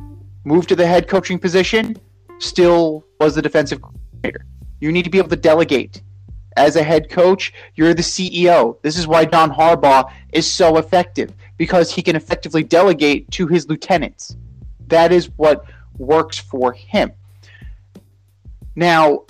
[0.46, 1.96] Moved to the head coaching position,
[2.40, 4.46] still was the defensive coordinator.
[4.80, 6.02] You need to be able to delegate.
[6.58, 8.82] As a head coach, you're the CEO.
[8.82, 13.68] This is why Don Harbaugh is so effective because he can effectively delegate to his
[13.68, 14.38] lieutenants.
[14.88, 15.66] That is what
[15.98, 17.12] works for him.
[18.76, 19.26] Now,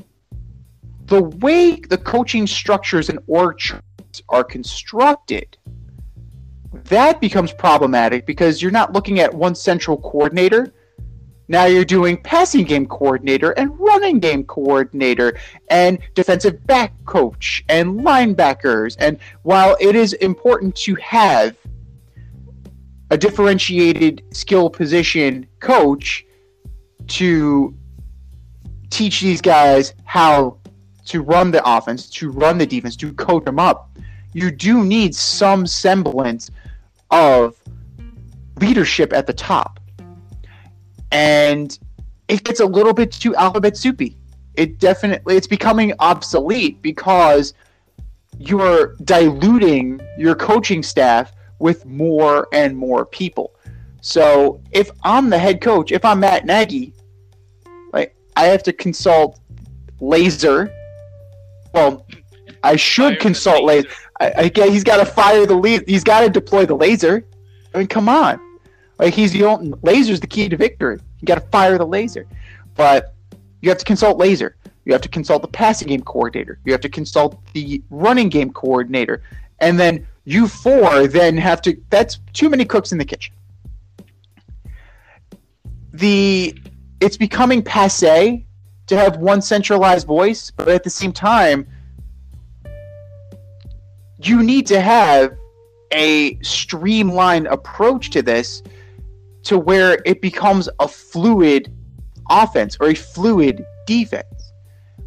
[1.07, 5.57] the way the coaching structures and org charts are constructed,
[6.71, 10.71] that becomes problematic because you're not looking at one central coordinator.
[11.47, 15.35] Now you're doing passing game coordinator and running game coordinator
[15.71, 18.95] and defensive back coach and linebackers.
[18.99, 21.55] And while it is important to have
[23.09, 26.25] a differentiated skill position coach
[27.07, 27.75] to
[28.89, 30.57] teach these guys how
[31.05, 33.97] to run the offense, to run the defense, to coach them up,
[34.33, 36.51] you do need some semblance
[37.09, 37.55] of
[38.59, 39.79] leadership at the top.
[41.11, 41.77] And
[42.27, 44.15] it gets a little bit too alphabet soupy.
[44.53, 47.53] It definitely it's becoming obsolete because
[48.37, 53.53] you're diluting your coaching staff with more and more people.
[54.01, 56.93] So if I'm the head coach, if I'm Matt Nagy,
[57.93, 59.39] like I have to consult
[59.99, 60.73] Lazor.
[61.73, 62.05] Well,
[62.63, 63.89] I should Fire consult laser.
[64.19, 65.83] I, I get he's got to fire the laser.
[65.87, 67.25] He's got to deploy the laser.
[67.73, 68.39] I mean, come on.
[68.97, 70.99] Like he's the only laser's the key to victory.
[71.19, 72.27] You got to fire the laser,
[72.75, 73.13] but
[73.61, 74.55] you have to consult laser.
[74.85, 76.59] You have to consult the passing game coordinator.
[76.65, 79.21] You have to consult the running game coordinator,
[79.59, 81.79] and then you four then have to.
[81.89, 83.33] That's too many cooks in the kitchen.
[85.91, 86.57] The
[87.01, 88.45] it's becoming passe
[88.87, 91.67] to have one centralized voice, but at the same time,
[94.21, 95.37] you need to have
[95.91, 98.61] a streamlined approach to this
[99.43, 101.73] to where it becomes a fluid
[102.29, 104.25] offense or a fluid defense.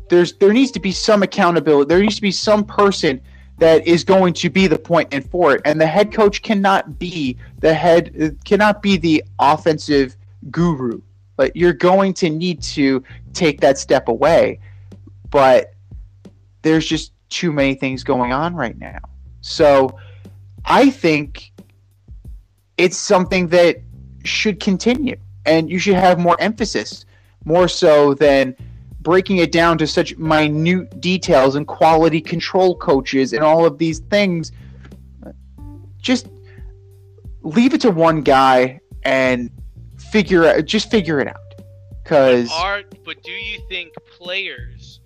[0.09, 1.89] There's there needs to be some accountability.
[1.89, 3.21] There needs to be some person
[3.63, 5.63] that is going to be the point and for it.
[5.65, 10.17] And the head coach cannot be the head cannot be the offensive
[10.51, 11.01] guru.
[11.37, 13.05] But you're going to need to
[13.35, 14.59] take that step away.
[15.31, 15.75] But
[16.63, 18.99] there's just too many things going on right now.
[19.43, 19.97] So
[20.65, 21.53] I think
[22.77, 23.77] it's something that
[24.25, 27.07] should continue and you should have more emphasis
[27.45, 28.57] more so than
[29.03, 33.99] breaking it down to such minute details and quality control coaches and all of these
[33.99, 34.53] things
[36.01, 36.29] just
[37.43, 39.51] leave it to one guy and
[39.99, 41.37] figure out just figure it out
[42.03, 45.01] because Are but do you think players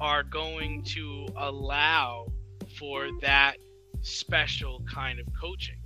[0.00, 2.26] are going to allow
[2.78, 3.56] for that
[4.02, 5.76] special kind of coaching?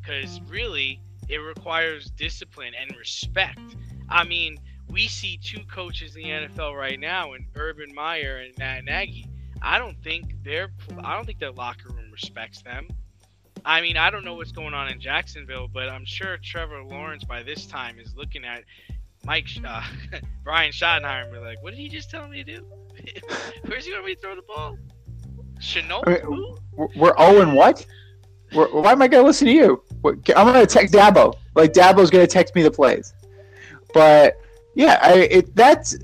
[0.00, 3.60] Because really, it requires discipline and respect.
[4.08, 4.58] I mean,
[4.90, 9.26] we see two coaches in the NFL right now, in Urban Meyer and Matt Nagy.
[9.62, 10.70] I don't think their
[11.04, 12.88] I don't think their locker room respects them.
[13.64, 17.24] I mean, I don't know what's going on in Jacksonville, but I'm sure Trevor Lawrence
[17.24, 18.64] by this time is looking at
[19.24, 19.82] Mike uh,
[20.44, 22.66] Brian Schottenheimer and be like, "What did he just tell me to do?
[23.66, 24.78] Where's he going to throw the ball?
[25.60, 26.04] Chenault?
[26.06, 27.84] We're- We're oh and what?
[28.54, 29.82] We're, why am I gonna listen to you?
[30.04, 31.36] I'm gonna text Dabo.
[31.54, 33.12] Like Dabo's gonna text me the plays.
[33.92, 34.40] But
[34.74, 35.98] yeah, I it, that's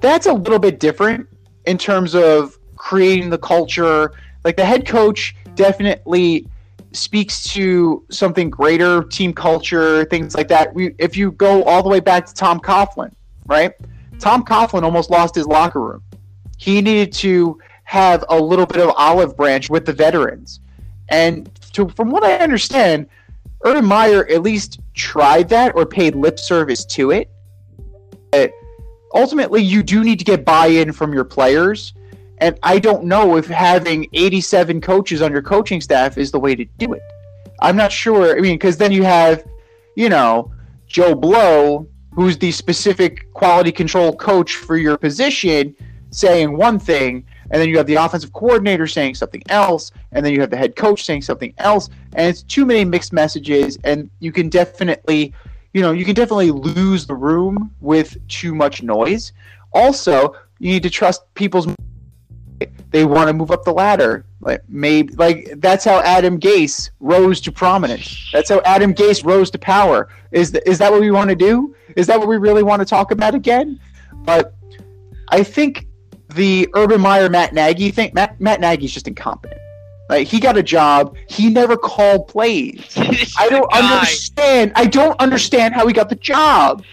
[0.00, 1.26] that's a little bit different
[1.66, 4.12] in terms of creating the culture.
[4.44, 6.46] Like the head coach definitely
[6.92, 10.74] speaks to something greater, team culture, things like that.
[10.74, 13.12] We, if you go all the way back to Tom Coughlin,
[13.46, 13.72] right?
[14.18, 16.02] Tom Coughlin almost lost his locker room.
[16.58, 20.60] He needed to have a little bit of olive branch with the veterans.
[21.08, 23.08] And to, from what I understand,
[23.64, 27.30] Urban Meyer at least tried that or paid lip service to it.
[28.30, 28.52] But
[29.14, 31.94] ultimately, you do need to get buy in from your players.
[32.38, 36.54] And I don't know if having 87 coaches on your coaching staff is the way
[36.54, 37.02] to do it.
[37.60, 38.36] I'm not sure.
[38.36, 39.44] I mean, because then you have,
[39.94, 40.52] you know,
[40.86, 45.74] Joe Blow, who's the specific quality control coach for your position,
[46.10, 50.32] saying one thing, and then you have the offensive coordinator saying something else, and then
[50.32, 54.10] you have the head coach saying something else, and it's too many mixed messages, and
[54.20, 55.32] you can definitely,
[55.72, 59.32] you know, you can definitely lose the room with too much noise.
[59.72, 61.66] Also, you need to trust people's
[62.90, 64.24] they want to move up the ladder.
[64.40, 68.30] Like maybe like that's how Adam Gase rose to prominence.
[68.32, 70.08] That's how Adam Gase rose to power.
[70.30, 71.74] Is th- is that what we want to do?
[71.96, 73.80] Is that what we really want to talk about again?
[74.24, 74.54] But
[75.28, 75.85] I think
[76.36, 78.12] the Urban Meyer Matt Nagy thing.
[78.14, 79.60] Matt, Matt Nagy's just incompetent.
[80.08, 81.16] Like he got a job.
[81.28, 82.94] He never called plays.
[83.38, 84.72] I don't understand.
[84.76, 86.84] I don't understand how he got the job.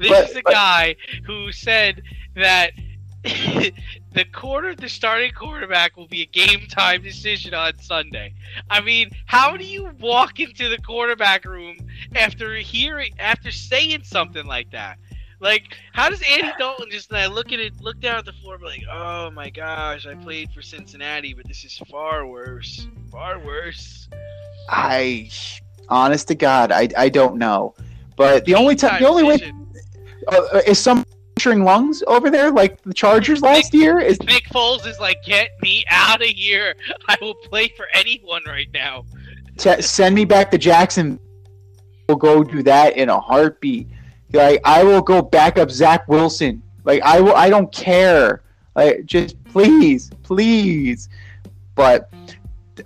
[0.00, 0.96] This But- is the but- guy
[1.26, 2.02] who said
[2.34, 2.70] that
[3.24, 8.34] the quarter, the starting quarterback, will be a game time decision on Sunday.
[8.70, 11.76] I mean, how do you walk into the quarterback room
[12.16, 14.98] after hearing, after saying something like that?
[15.42, 18.54] Like, how does Andy Dalton just uh, look at it, look down at the floor,
[18.54, 22.86] and be like, "Oh my gosh, I played for Cincinnati, but this is far worse,
[23.10, 24.08] far worse."
[24.68, 25.28] I,
[25.88, 27.74] honest to God, I, I don't know.
[28.16, 29.52] But the only time, the only way
[30.28, 33.98] uh, is some puncturing lungs over there, like the Chargers last year.
[33.98, 36.76] Is Nick Foles is like, "Get me out of here!
[37.08, 39.04] I will play for anyone right now."
[39.58, 41.18] t- send me back to Jackson.
[42.08, 43.88] We'll go do that in a heartbeat.
[44.32, 46.62] Like I will go back up Zach Wilson.
[46.84, 47.34] Like I will.
[47.34, 48.42] I don't care.
[48.74, 51.08] Like just please, please.
[51.74, 52.12] But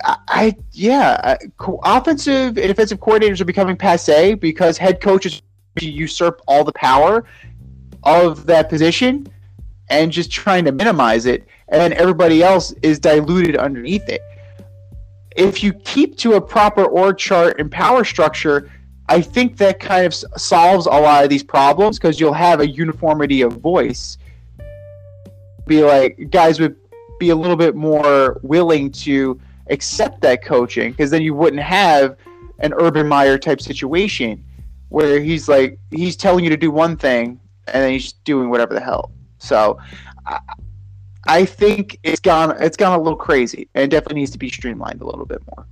[0.04, 1.36] I, I yeah,
[1.84, 5.42] offensive and defensive coordinators are becoming passe because head coaches
[5.80, 7.24] usurp all the power
[8.02, 9.26] of that position
[9.88, 14.20] and just trying to minimize it, and everybody else is diluted underneath it
[15.36, 18.70] if you keep to a proper org chart and power structure,
[19.08, 22.68] I think that kind of solves a lot of these problems because you'll have a
[22.68, 24.18] uniformity of voice.
[25.66, 26.76] Be like, guys would
[27.18, 32.16] be a little bit more willing to accept that coaching because then you wouldn't have
[32.58, 34.44] an Urban Meyer type situation
[34.88, 38.74] where he's like, he's telling you to do one thing and then he's doing whatever
[38.74, 39.12] the hell.
[39.38, 39.78] So,
[40.26, 40.38] I,
[41.28, 42.54] I think it's gone.
[42.60, 45.66] It's gone a little crazy, and definitely needs to be streamlined a little bit more.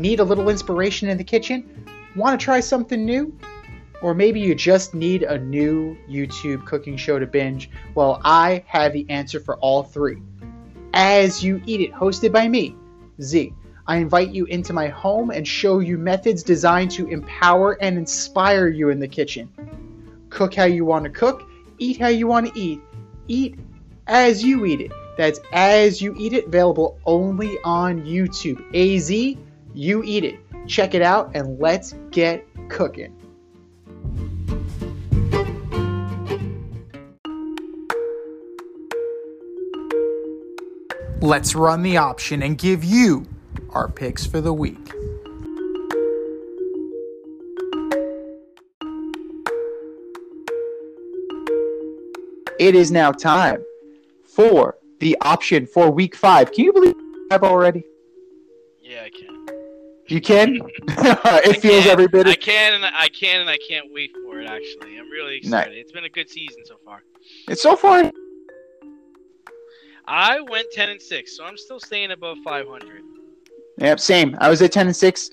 [0.00, 1.86] Need a little inspiration in the kitchen?
[2.16, 3.38] Want to try something new?
[4.00, 7.68] Or maybe you just need a new YouTube cooking show to binge?
[7.94, 10.16] Well, I have the answer for all three.
[10.94, 12.74] As You Eat It, hosted by me,
[13.20, 13.52] Z.
[13.86, 18.68] I invite you into my home and show you methods designed to empower and inspire
[18.68, 19.50] you in the kitchen.
[20.30, 21.42] Cook how you want to cook,
[21.76, 22.80] eat how you want to eat,
[23.28, 23.58] eat
[24.06, 24.92] as you eat it.
[25.18, 28.64] That's As You Eat It, available only on YouTube.
[28.74, 29.36] AZ,
[29.80, 30.38] You Eat It.
[30.66, 33.16] Check it out and let's get cooking.
[41.22, 43.24] Let's run the option and give you
[43.70, 44.76] our picks for the week.
[52.58, 53.64] It is now time
[54.26, 56.52] for the option for week five.
[56.52, 56.94] Can you believe
[57.30, 57.89] five already?
[60.10, 60.54] Yeah, I can.
[60.54, 60.70] You can.
[61.44, 61.92] it feels can.
[61.92, 62.26] every bit.
[62.26, 64.46] I can, and I can, and I can't wait for it.
[64.46, 65.76] Actually, I'm really excited.
[65.76, 67.02] It's been a good season so far.
[67.48, 68.10] it's so far.
[70.06, 73.02] I went 10 and 6, so I'm still staying above 500.
[73.80, 74.36] Yep, same.
[74.40, 75.30] I was at ten and six.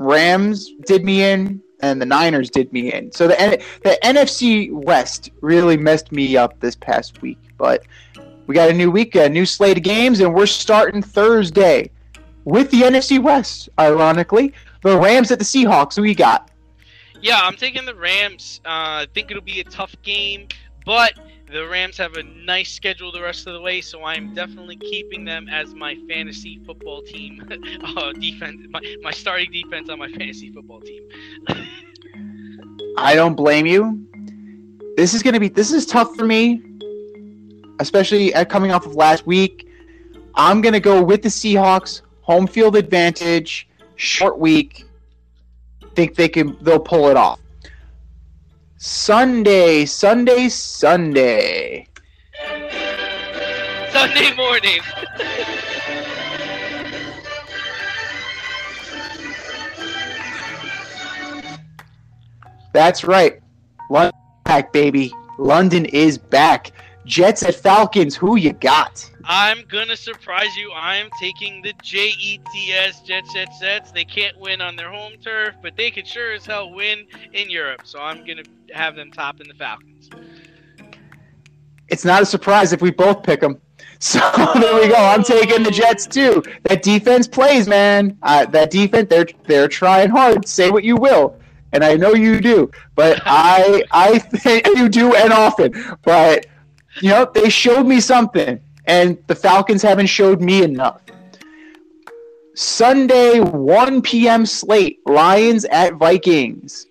[0.00, 3.12] Rams did me in, and the Niners did me in.
[3.12, 7.38] So the the NFC West really messed me up this past week.
[7.56, 7.84] But
[8.48, 11.90] we got a new week, a new slate of games, and we're starting Thursday
[12.44, 13.68] with the NFC West.
[13.78, 15.96] Ironically, the Rams at the Seahawks.
[15.96, 16.50] Who you got?
[17.20, 18.60] Yeah, I'm taking the Rams.
[18.64, 20.48] Uh, I think it'll be a tough game,
[20.84, 21.14] but
[21.50, 25.24] the Rams have a nice schedule the rest of the way, so I'm definitely keeping
[25.24, 27.42] them as my fantasy football team
[27.96, 31.02] uh, defense, my, my starting defense on my fantasy football team.
[32.96, 34.06] I don't blame you.
[34.96, 36.62] This is gonna be this is tough for me,
[37.80, 39.68] especially coming off of last week.
[40.34, 44.86] I'm gonna go with the Seahawks, home field advantage, short week.
[45.94, 47.38] Think they can they'll pull it off.
[48.78, 51.86] Sunday, Sunday, Sunday.
[53.90, 54.80] Sunday morning.
[62.72, 63.40] That's right.
[63.88, 64.12] London
[64.44, 65.12] back, baby.
[65.38, 66.72] London is back.
[67.06, 68.16] Jets at Falcons.
[68.16, 69.10] Who you got?
[69.24, 70.72] I'm gonna surprise you.
[70.72, 73.92] I'm taking the JETS Jets Jets Jets.
[73.92, 77.50] They can't win on their home turf, but they could sure as hell win in
[77.50, 77.82] Europe.
[77.84, 78.42] So I'm gonna
[78.72, 80.10] have them topping the Falcons.
[81.88, 83.60] It's not a surprise if we both pick them.
[84.00, 84.18] So
[84.60, 84.96] there we go.
[84.96, 86.42] I'm taking the Jets too.
[86.64, 88.18] That defense plays, man.
[88.22, 90.46] Uh, that defense, they're they're trying hard.
[90.46, 91.38] Say what you will,
[91.72, 92.70] and I know you do.
[92.96, 95.72] But I I think you do and often.
[96.02, 96.46] But
[97.00, 101.00] you know they showed me something, and the Falcons haven't showed me enough.
[102.54, 104.46] Sunday, 1 p.m.
[104.46, 105.00] slate.
[105.06, 106.86] Lions at Vikings.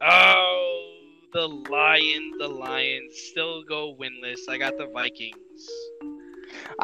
[0.00, 0.98] Oh,
[1.34, 4.48] the Lions, the Lions still go winless.
[4.48, 5.36] I got the Vikings.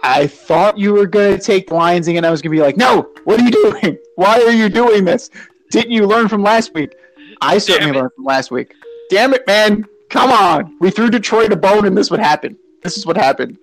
[0.02, 2.24] I thought you were going to take Lions again.
[2.24, 3.98] I was going to be like, no, what are you doing?
[4.16, 5.30] Why are you doing this?
[5.70, 6.94] Didn't you learn from last week?
[7.40, 8.74] I certainly learned from last week.
[9.10, 9.84] Damn it, man.
[10.08, 10.76] Come on.
[10.80, 12.56] We threw Detroit a bone and this would happen.
[12.82, 13.58] This is what happened.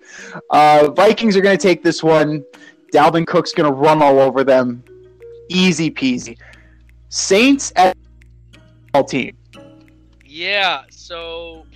[0.50, 2.44] Uh, Vikings are going to take this one.
[2.92, 4.84] Dalvin Cook's going to run all over them.
[5.48, 6.38] Easy peasy.
[7.08, 7.96] Saints at
[8.94, 9.36] all team.
[10.24, 11.66] Yeah, so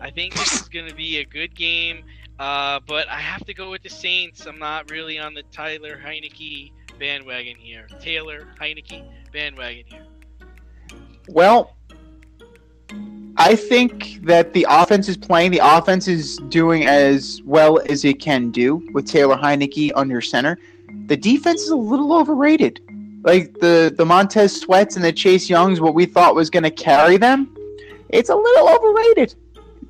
[0.00, 2.04] I think this is going to be a good game,
[2.38, 4.46] uh, but I have to go with the Saints.
[4.46, 7.86] I'm not really on the Tyler Heinicke bandwagon here.
[8.00, 10.06] Taylor Heinicke bandwagon here.
[11.28, 11.76] Well,
[13.36, 15.52] I think that the offense is playing.
[15.52, 20.58] The offense is doing as well as it can do with Taylor Heinicke under center.
[21.06, 22.80] The defense is a little overrated.
[23.24, 26.70] Like the the Montez Sweats and the Chase Youngs, what we thought was going to
[26.70, 27.56] carry them,
[28.08, 29.34] it's a little overrated.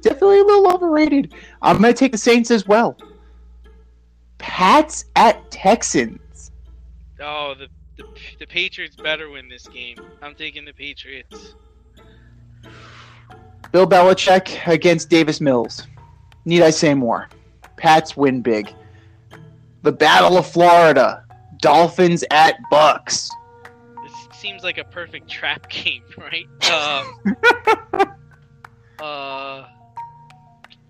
[0.02, 1.34] Definitely a little overrated.
[1.62, 2.96] I'm going to take the Saints as well.
[4.38, 6.50] Pats at Texans.
[7.20, 8.04] Oh, the, the
[8.40, 9.96] the Patriots better win this game.
[10.20, 11.54] I'm taking the Patriots.
[13.70, 15.86] Bill Belichick against Davis Mills.
[16.44, 17.28] Need I say more?
[17.76, 18.74] Pats win big.
[19.82, 21.24] The Battle of Florida.
[21.58, 23.30] Dolphins at Bucks.
[24.02, 26.46] This seems like a perfect trap game, right?
[29.02, 29.66] Um, uh,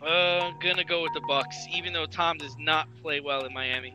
[0.05, 3.95] uh, gonna go with the Bucks, even though Tom does not play well in Miami.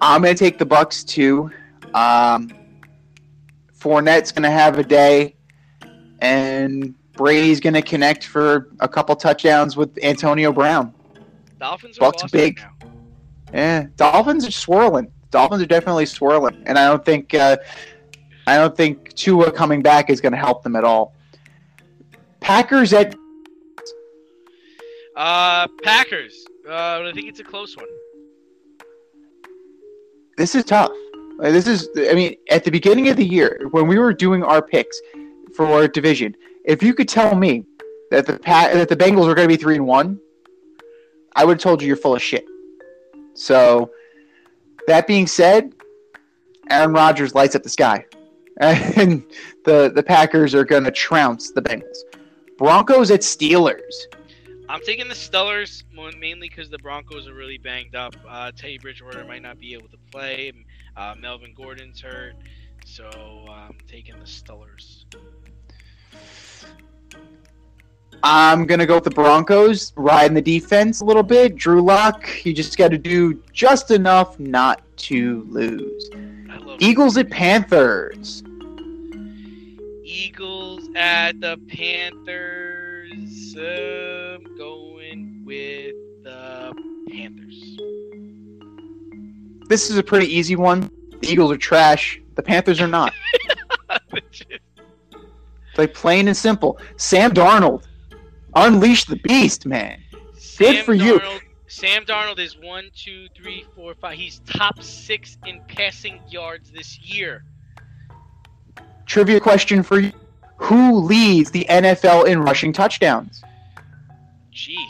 [0.00, 1.50] I'm gonna take the Bucks too.
[1.94, 2.50] Um,
[3.78, 5.34] Fournette's gonna have a day,
[6.20, 10.92] and Brady's gonna connect for a couple touchdowns with Antonio Brown.
[11.58, 12.60] Dolphins are Bucks big.
[12.60, 12.90] right now.
[13.52, 15.10] Yeah, Dolphins are swirling.
[15.30, 17.56] Dolphins are definitely swirling, and I don't think uh,
[18.46, 21.14] I don't think Tua coming back is going to help them at all.
[22.40, 23.14] Packers at
[25.16, 26.44] Uh, Packers.
[26.68, 27.86] Uh, I think it's a close one.
[30.36, 30.92] this is tough.
[31.40, 34.60] This is, I mean, at the beginning of the year when we were doing our
[34.62, 35.00] picks
[35.54, 36.34] for division,
[36.64, 37.64] if you could tell me
[38.10, 40.20] that the pa- that the Bengals were going to be three and one,
[41.36, 42.44] I would have told you you're full of shit.
[43.34, 43.90] So,
[44.86, 45.72] that being said,
[46.70, 48.04] Aaron Rodgers lights up the sky,
[48.60, 49.24] and
[49.64, 51.98] the the Packers are going to trounce the Bengals.
[52.56, 53.94] Broncos at Steelers.
[54.68, 55.82] I'm taking the Steelers
[56.18, 58.14] mainly because the Broncos are really banged up.
[58.28, 60.52] Uh, Teddy Bridgewater might not be able to play.
[60.96, 62.34] Uh, Melvin Gordon's hurt,
[62.84, 63.08] so
[63.48, 65.04] I'm taking the Steelers.
[68.22, 71.56] I'm gonna go with the Broncos, riding the defense a little bit.
[71.56, 76.10] Drew Lock, you just got to do just enough not to lose.
[76.80, 78.42] Eagles at Panthers.
[80.04, 83.54] Eagles at the Panthers.
[83.58, 86.72] Um, going with the
[87.10, 87.78] Panthers.
[89.68, 90.90] This is a pretty easy one.
[91.20, 92.20] The Eagles are trash.
[92.36, 93.12] The Panthers are not.
[95.78, 96.78] like plain and simple.
[96.96, 97.84] Sam Darnold,
[98.54, 100.00] unleash the beast, man.
[100.58, 101.20] Good Sam for you.
[101.20, 104.18] Darnold, Sam Darnold is one, two, three, four, five.
[104.18, 107.44] He's top six in passing yards this year.
[109.06, 110.12] Trivia question for you:
[110.56, 113.42] Who leads the NFL in rushing touchdowns?
[114.50, 114.86] Gee,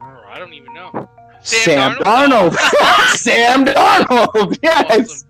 [0.00, 1.08] I don't even know.
[1.42, 2.54] Sam, Darnold.
[3.16, 4.58] Sam Darnold.
[4.62, 5.24] Yes.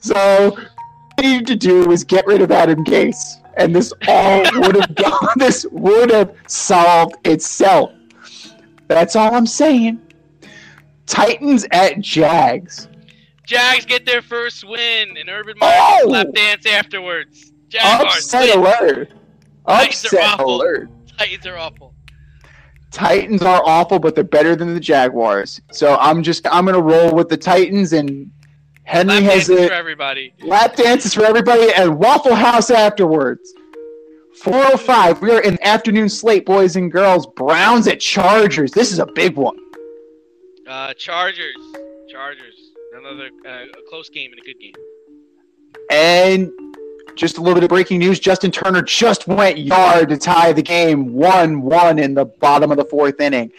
[0.00, 0.56] So
[1.18, 4.76] all you needed to do was get rid of Adam Gase, and this all would
[4.76, 5.28] have gone.
[5.36, 7.90] This would have solved itself.
[8.88, 10.00] That's all I'm saying.
[11.06, 12.88] Titans at Jags.
[13.46, 15.72] Jags get their first win, and Urban Meyer
[16.02, 16.08] Oh!
[16.08, 17.52] lap dance afterwards.
[17.68, 18.58] Jaguars Upset win.
[18.66, 19.12] alert.
[19.68, 20.56] Titans are Upset awful.
[20.56, 20.90] alert.
[21.18, 21.94] Titans are awful.
[22.90, 25.60] Titans are awful, but they're better than the Jaguars.
[25.72, 28.30] So I'm just I'm gonna roll with the Titans, and
[28.86, 30.32] Henry Lap has dances a for everybody.
[30.42, 33.52] lap dances for everybody and Waffle House afterwards.
[34.36, 35.22] 405.
[35.22, 37.26] We are in afternoon slate, boys and girls.
[37.26, 38.70] Browns at Chargers.
[38.70, 39.56] This is a big one.
[40.68, 41.56] Uh, Chargers.
[42.08, 42.54] Chargers.
[42.96, 44.74] Another uh, a close game and a good game.
[45.90, 46.52] And
[47.16, 50.62] just a little bit of breaking news: Justin Turner just went yard to tie the
[50.62, 53.50] game, one-one in the bottom of the fourth inning.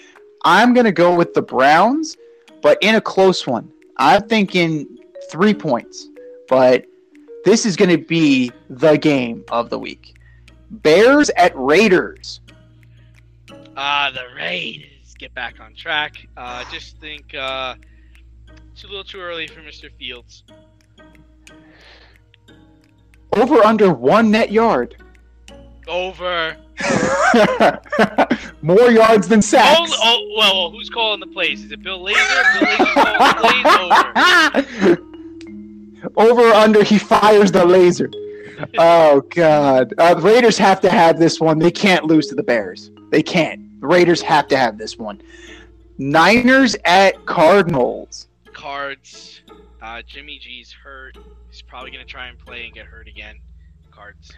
[0.45, 2.15] I'm gonna go with the Browns,
[2.61, 3.71] but in a close one.
[3.97, 4.96] I'm thinking
[5.31, 6.07] three points,
[6.49, 6.85] but
[7.45, 10.15] this is gonna be the game of the week.
[10.69, 12.41] Bears at Raiders.
[13.75, 16.27] Ah, the Raiders get back on track.
[16.35, 17.75] Uh, just think uh,
[18.73, 19.89] it's a little too early for Mr.
[19.97, 20.43] Fields.
[23.33, 24.95] Over under one net yard.
[25.87, 26.57] Over.
[28.61, 29.91] More yards than Oh, sacks.
[29.93, 31.63] oh, well, well, who's calling the plays?
[31.63, 32.59] Is it Bill Lazor?
[32.59, 34.13] Bill Lazor's calling the
[34.83, 34.97] plays.
[34.97, 35.01] Over.
[36.15, 38.09] Over under, he fires the laser.
[38.79, 39.93] Oh God!
[39.99, 41.59] Uh, the Raiders have to have this one.
[41.59, 42.89] They can't lose to the Bears.
[43.11, 43.79] They can't.
[43.81, 45.21] The Raiders have to have this one.
[45.99, 48.27] Niners at Cardinals.
[48.53, 49.41] Cards.
[49.79, 51.17] Uh, Jimmy G's hurt.
[51.51, 53.37] He's probably gonna try and play and get hurt again.
[53.91, 54.31] Cards.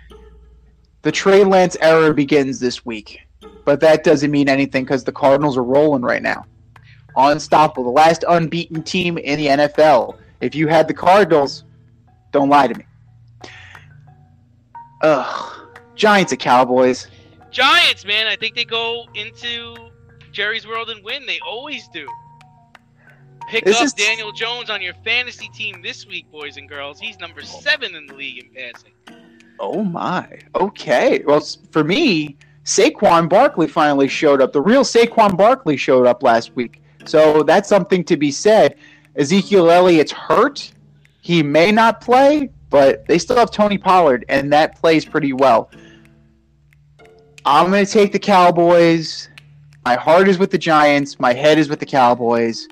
[1.02, 3.22] The Trey Lance era begins this week,
[3.64, 6.46] but that doesn't mean anything because the Cardinals are rolling right now.
[7.16, 10.18] Unstoppable, the last unbeaten team in the NFL.
[10.42, 11.64] If you had the Cardinals,
[12.32, 12.86] don't lie to me.
[15.02, 15.68] Ugh.
[15.96, 17.08] Giants at Cowboys.
[17.52, 18.28] Giants, man.
[18.28, 19.76] I think they go into
[20.32, 21.26] Jerry's world and win.
[21.26, 22.08] They always do.
[23.50, 27.00] Pick This up is- Daniel Jones on your fantasy team this week, boys and girls.
[27.00, 28.92] He's number seven in the league in passing.
[29.60, 30.40] Oh my.
[30.56, 31.24] Okay.
[31.26, 31.42] Well,
[31.72, 34.54] for me, Saquon Barkley finally showed up.
[34.54, 36.82] The real Saquon Barkley showed up last week.
[37.06, 38.76] So that's something to be said.
[39.20, 40.72] Ezekiel Elliott's hurt.
[41.22, 45.70] He may not play, but they still have Tony Pollard, and that plays pretty well.
[47.46, 49.30] I'm going to take the Cowboys.
[49.86, 51.20] My heart is with the Giants.
[51.20, 52.68] My head is with the Cowboys.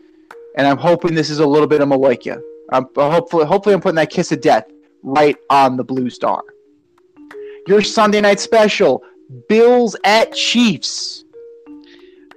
[0.56, 2.42] And I'm hoping this is a little bit of Maloika.
[2.72, 4.66] I'm, hopefully, hopefully, I'm putting that kiss of death
[5.04, 6.44] right on the Blue Star.
[7.68, 9.04] Your Sunday night special,
[9.50, 11.26] Bills at Chiefs.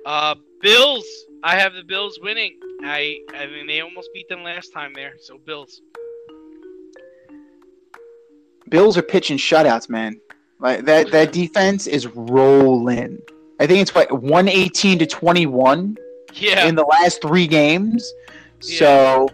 [0.05, 1.05] Uh, Bills.
[1.43, 2.59] I have the Bills winning.
[2.85, 5.13] I, I mean, they almost beat them last time there.
[5.21, 5.81] So Bills.
[8.69, 10.21] Bills are pitching shutouts, man.
[10.61, 13.19] Like that that defense is rolling.
[13.59, 15.97] I think it's like 118 to 21
[16.35, 16.67] Yeah.
[16.67, 18.11] in the last 3 games.
[18.61, 19.29] So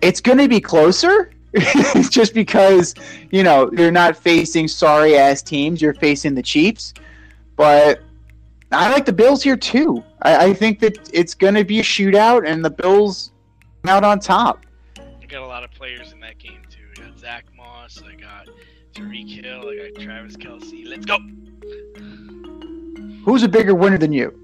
[0.00, 1.30] it's going to be closer
[2.10, 2.94] just because,
[3.30, 6.94] you know, you're not facing sorry ass teams, you're facing the Chiefs.
[7.56, 8.00] But
[8.70, 10.04] I like the Bills here too.
[10.22, 13.32] I, I think that it's going to be a shootout and the Bills
[13.82, 14.66] come out on top.
[14.98, 17.02] I got a lot of players in that game too.
[17.02, 18.02] I got Zach Moss.
[18.06, 18.48] I got
[18.94, 19.68] Tyreek Hill.
[19.68, 20.86] I got Travis Kelce.
[20.86, 21.18] Let's go.
[23.24, 24.34] who's a bigger winner than you?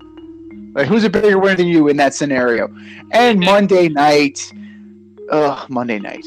[0.74, 2.74] Like, who's a bigger winner than you in that scenario?
[3.12, 4.52] And Monday night,
[5.30, 6.26] ugh, Monday night,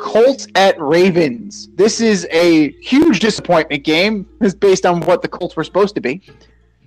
[0.00, 1.68] Colts at Ravens.
[1.74, 4.26] This is a huge disappointment game.
[4.40, 6.22] Is based on what the Colts were supposed to be.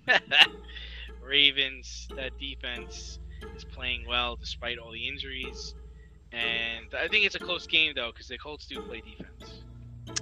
[1.23, 3.19] Ravens, that defense
[3.55, 5.75] is playing well despite all the injuries.
[6.31, 9.61] And I think it's a close game though, because the Colts do play defense.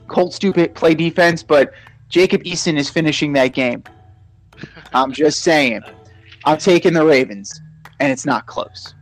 [0.08, 1.74] Colts do play defense, but
[2.10, 3.84] Jacob Eason is finishing that game.
[4.94, 5.82] I'm just saying.
[6.46, 7.62] I'm taking the Ravens,
[8.00, 8.94] and it's not close.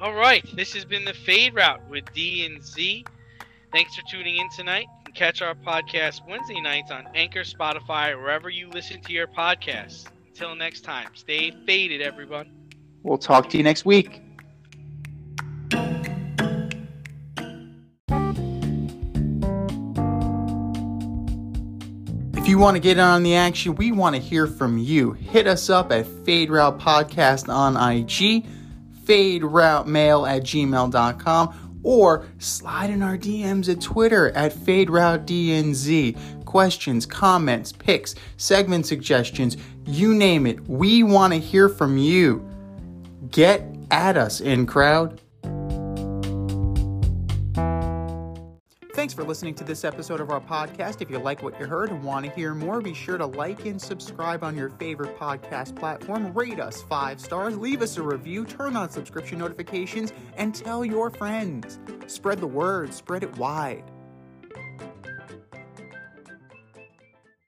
[0.00, 3.04] All right, this has been the Fade Route with D and Z.
[3.72, 4.86] Thanks for tuning in tonight.
[5.14, 10.06] Catch our podcast Wednesday nights on Anchor, Spotify, wherever you listen to your podcasts.
[10.32, 12.50] Until next time, stay faded, everyone.
[13.02, 14.22] We'll talk to you next week.
[22.34, 25.12] If you want to get on the action, we want to hear from you.
[25.12, 28.46] Hit us up at Fade Route Podcast on IG,
[29.04, 35.26] Fade Route Mail at gmail.com, or slide in our DMs at Twitter at Fade Route
[35.26, 36.41] DNZ.
[36.52, 39.56] Questions, comments, picks, segment suggestions,
[39.86, 40.60] you name it.
[40.68, 42.46] We want to hear from you.
[43.30, 45.18] Get at us, in crowd.
[48.92, 51.00] Thanks for listening to this episode of our podcast.
[51.00, 53.64] If you like what you heard and want to hear more, be sure to like
[53.64, 56.34] and subscribe on your favorite podcast platform.
[56.34, 61.08] Rate us five stars, leave us a review, turn on subscription notifications, and tell your
[61.08, 61.78] friends.
[62.08, 63.84] Spread the word, spread it wide.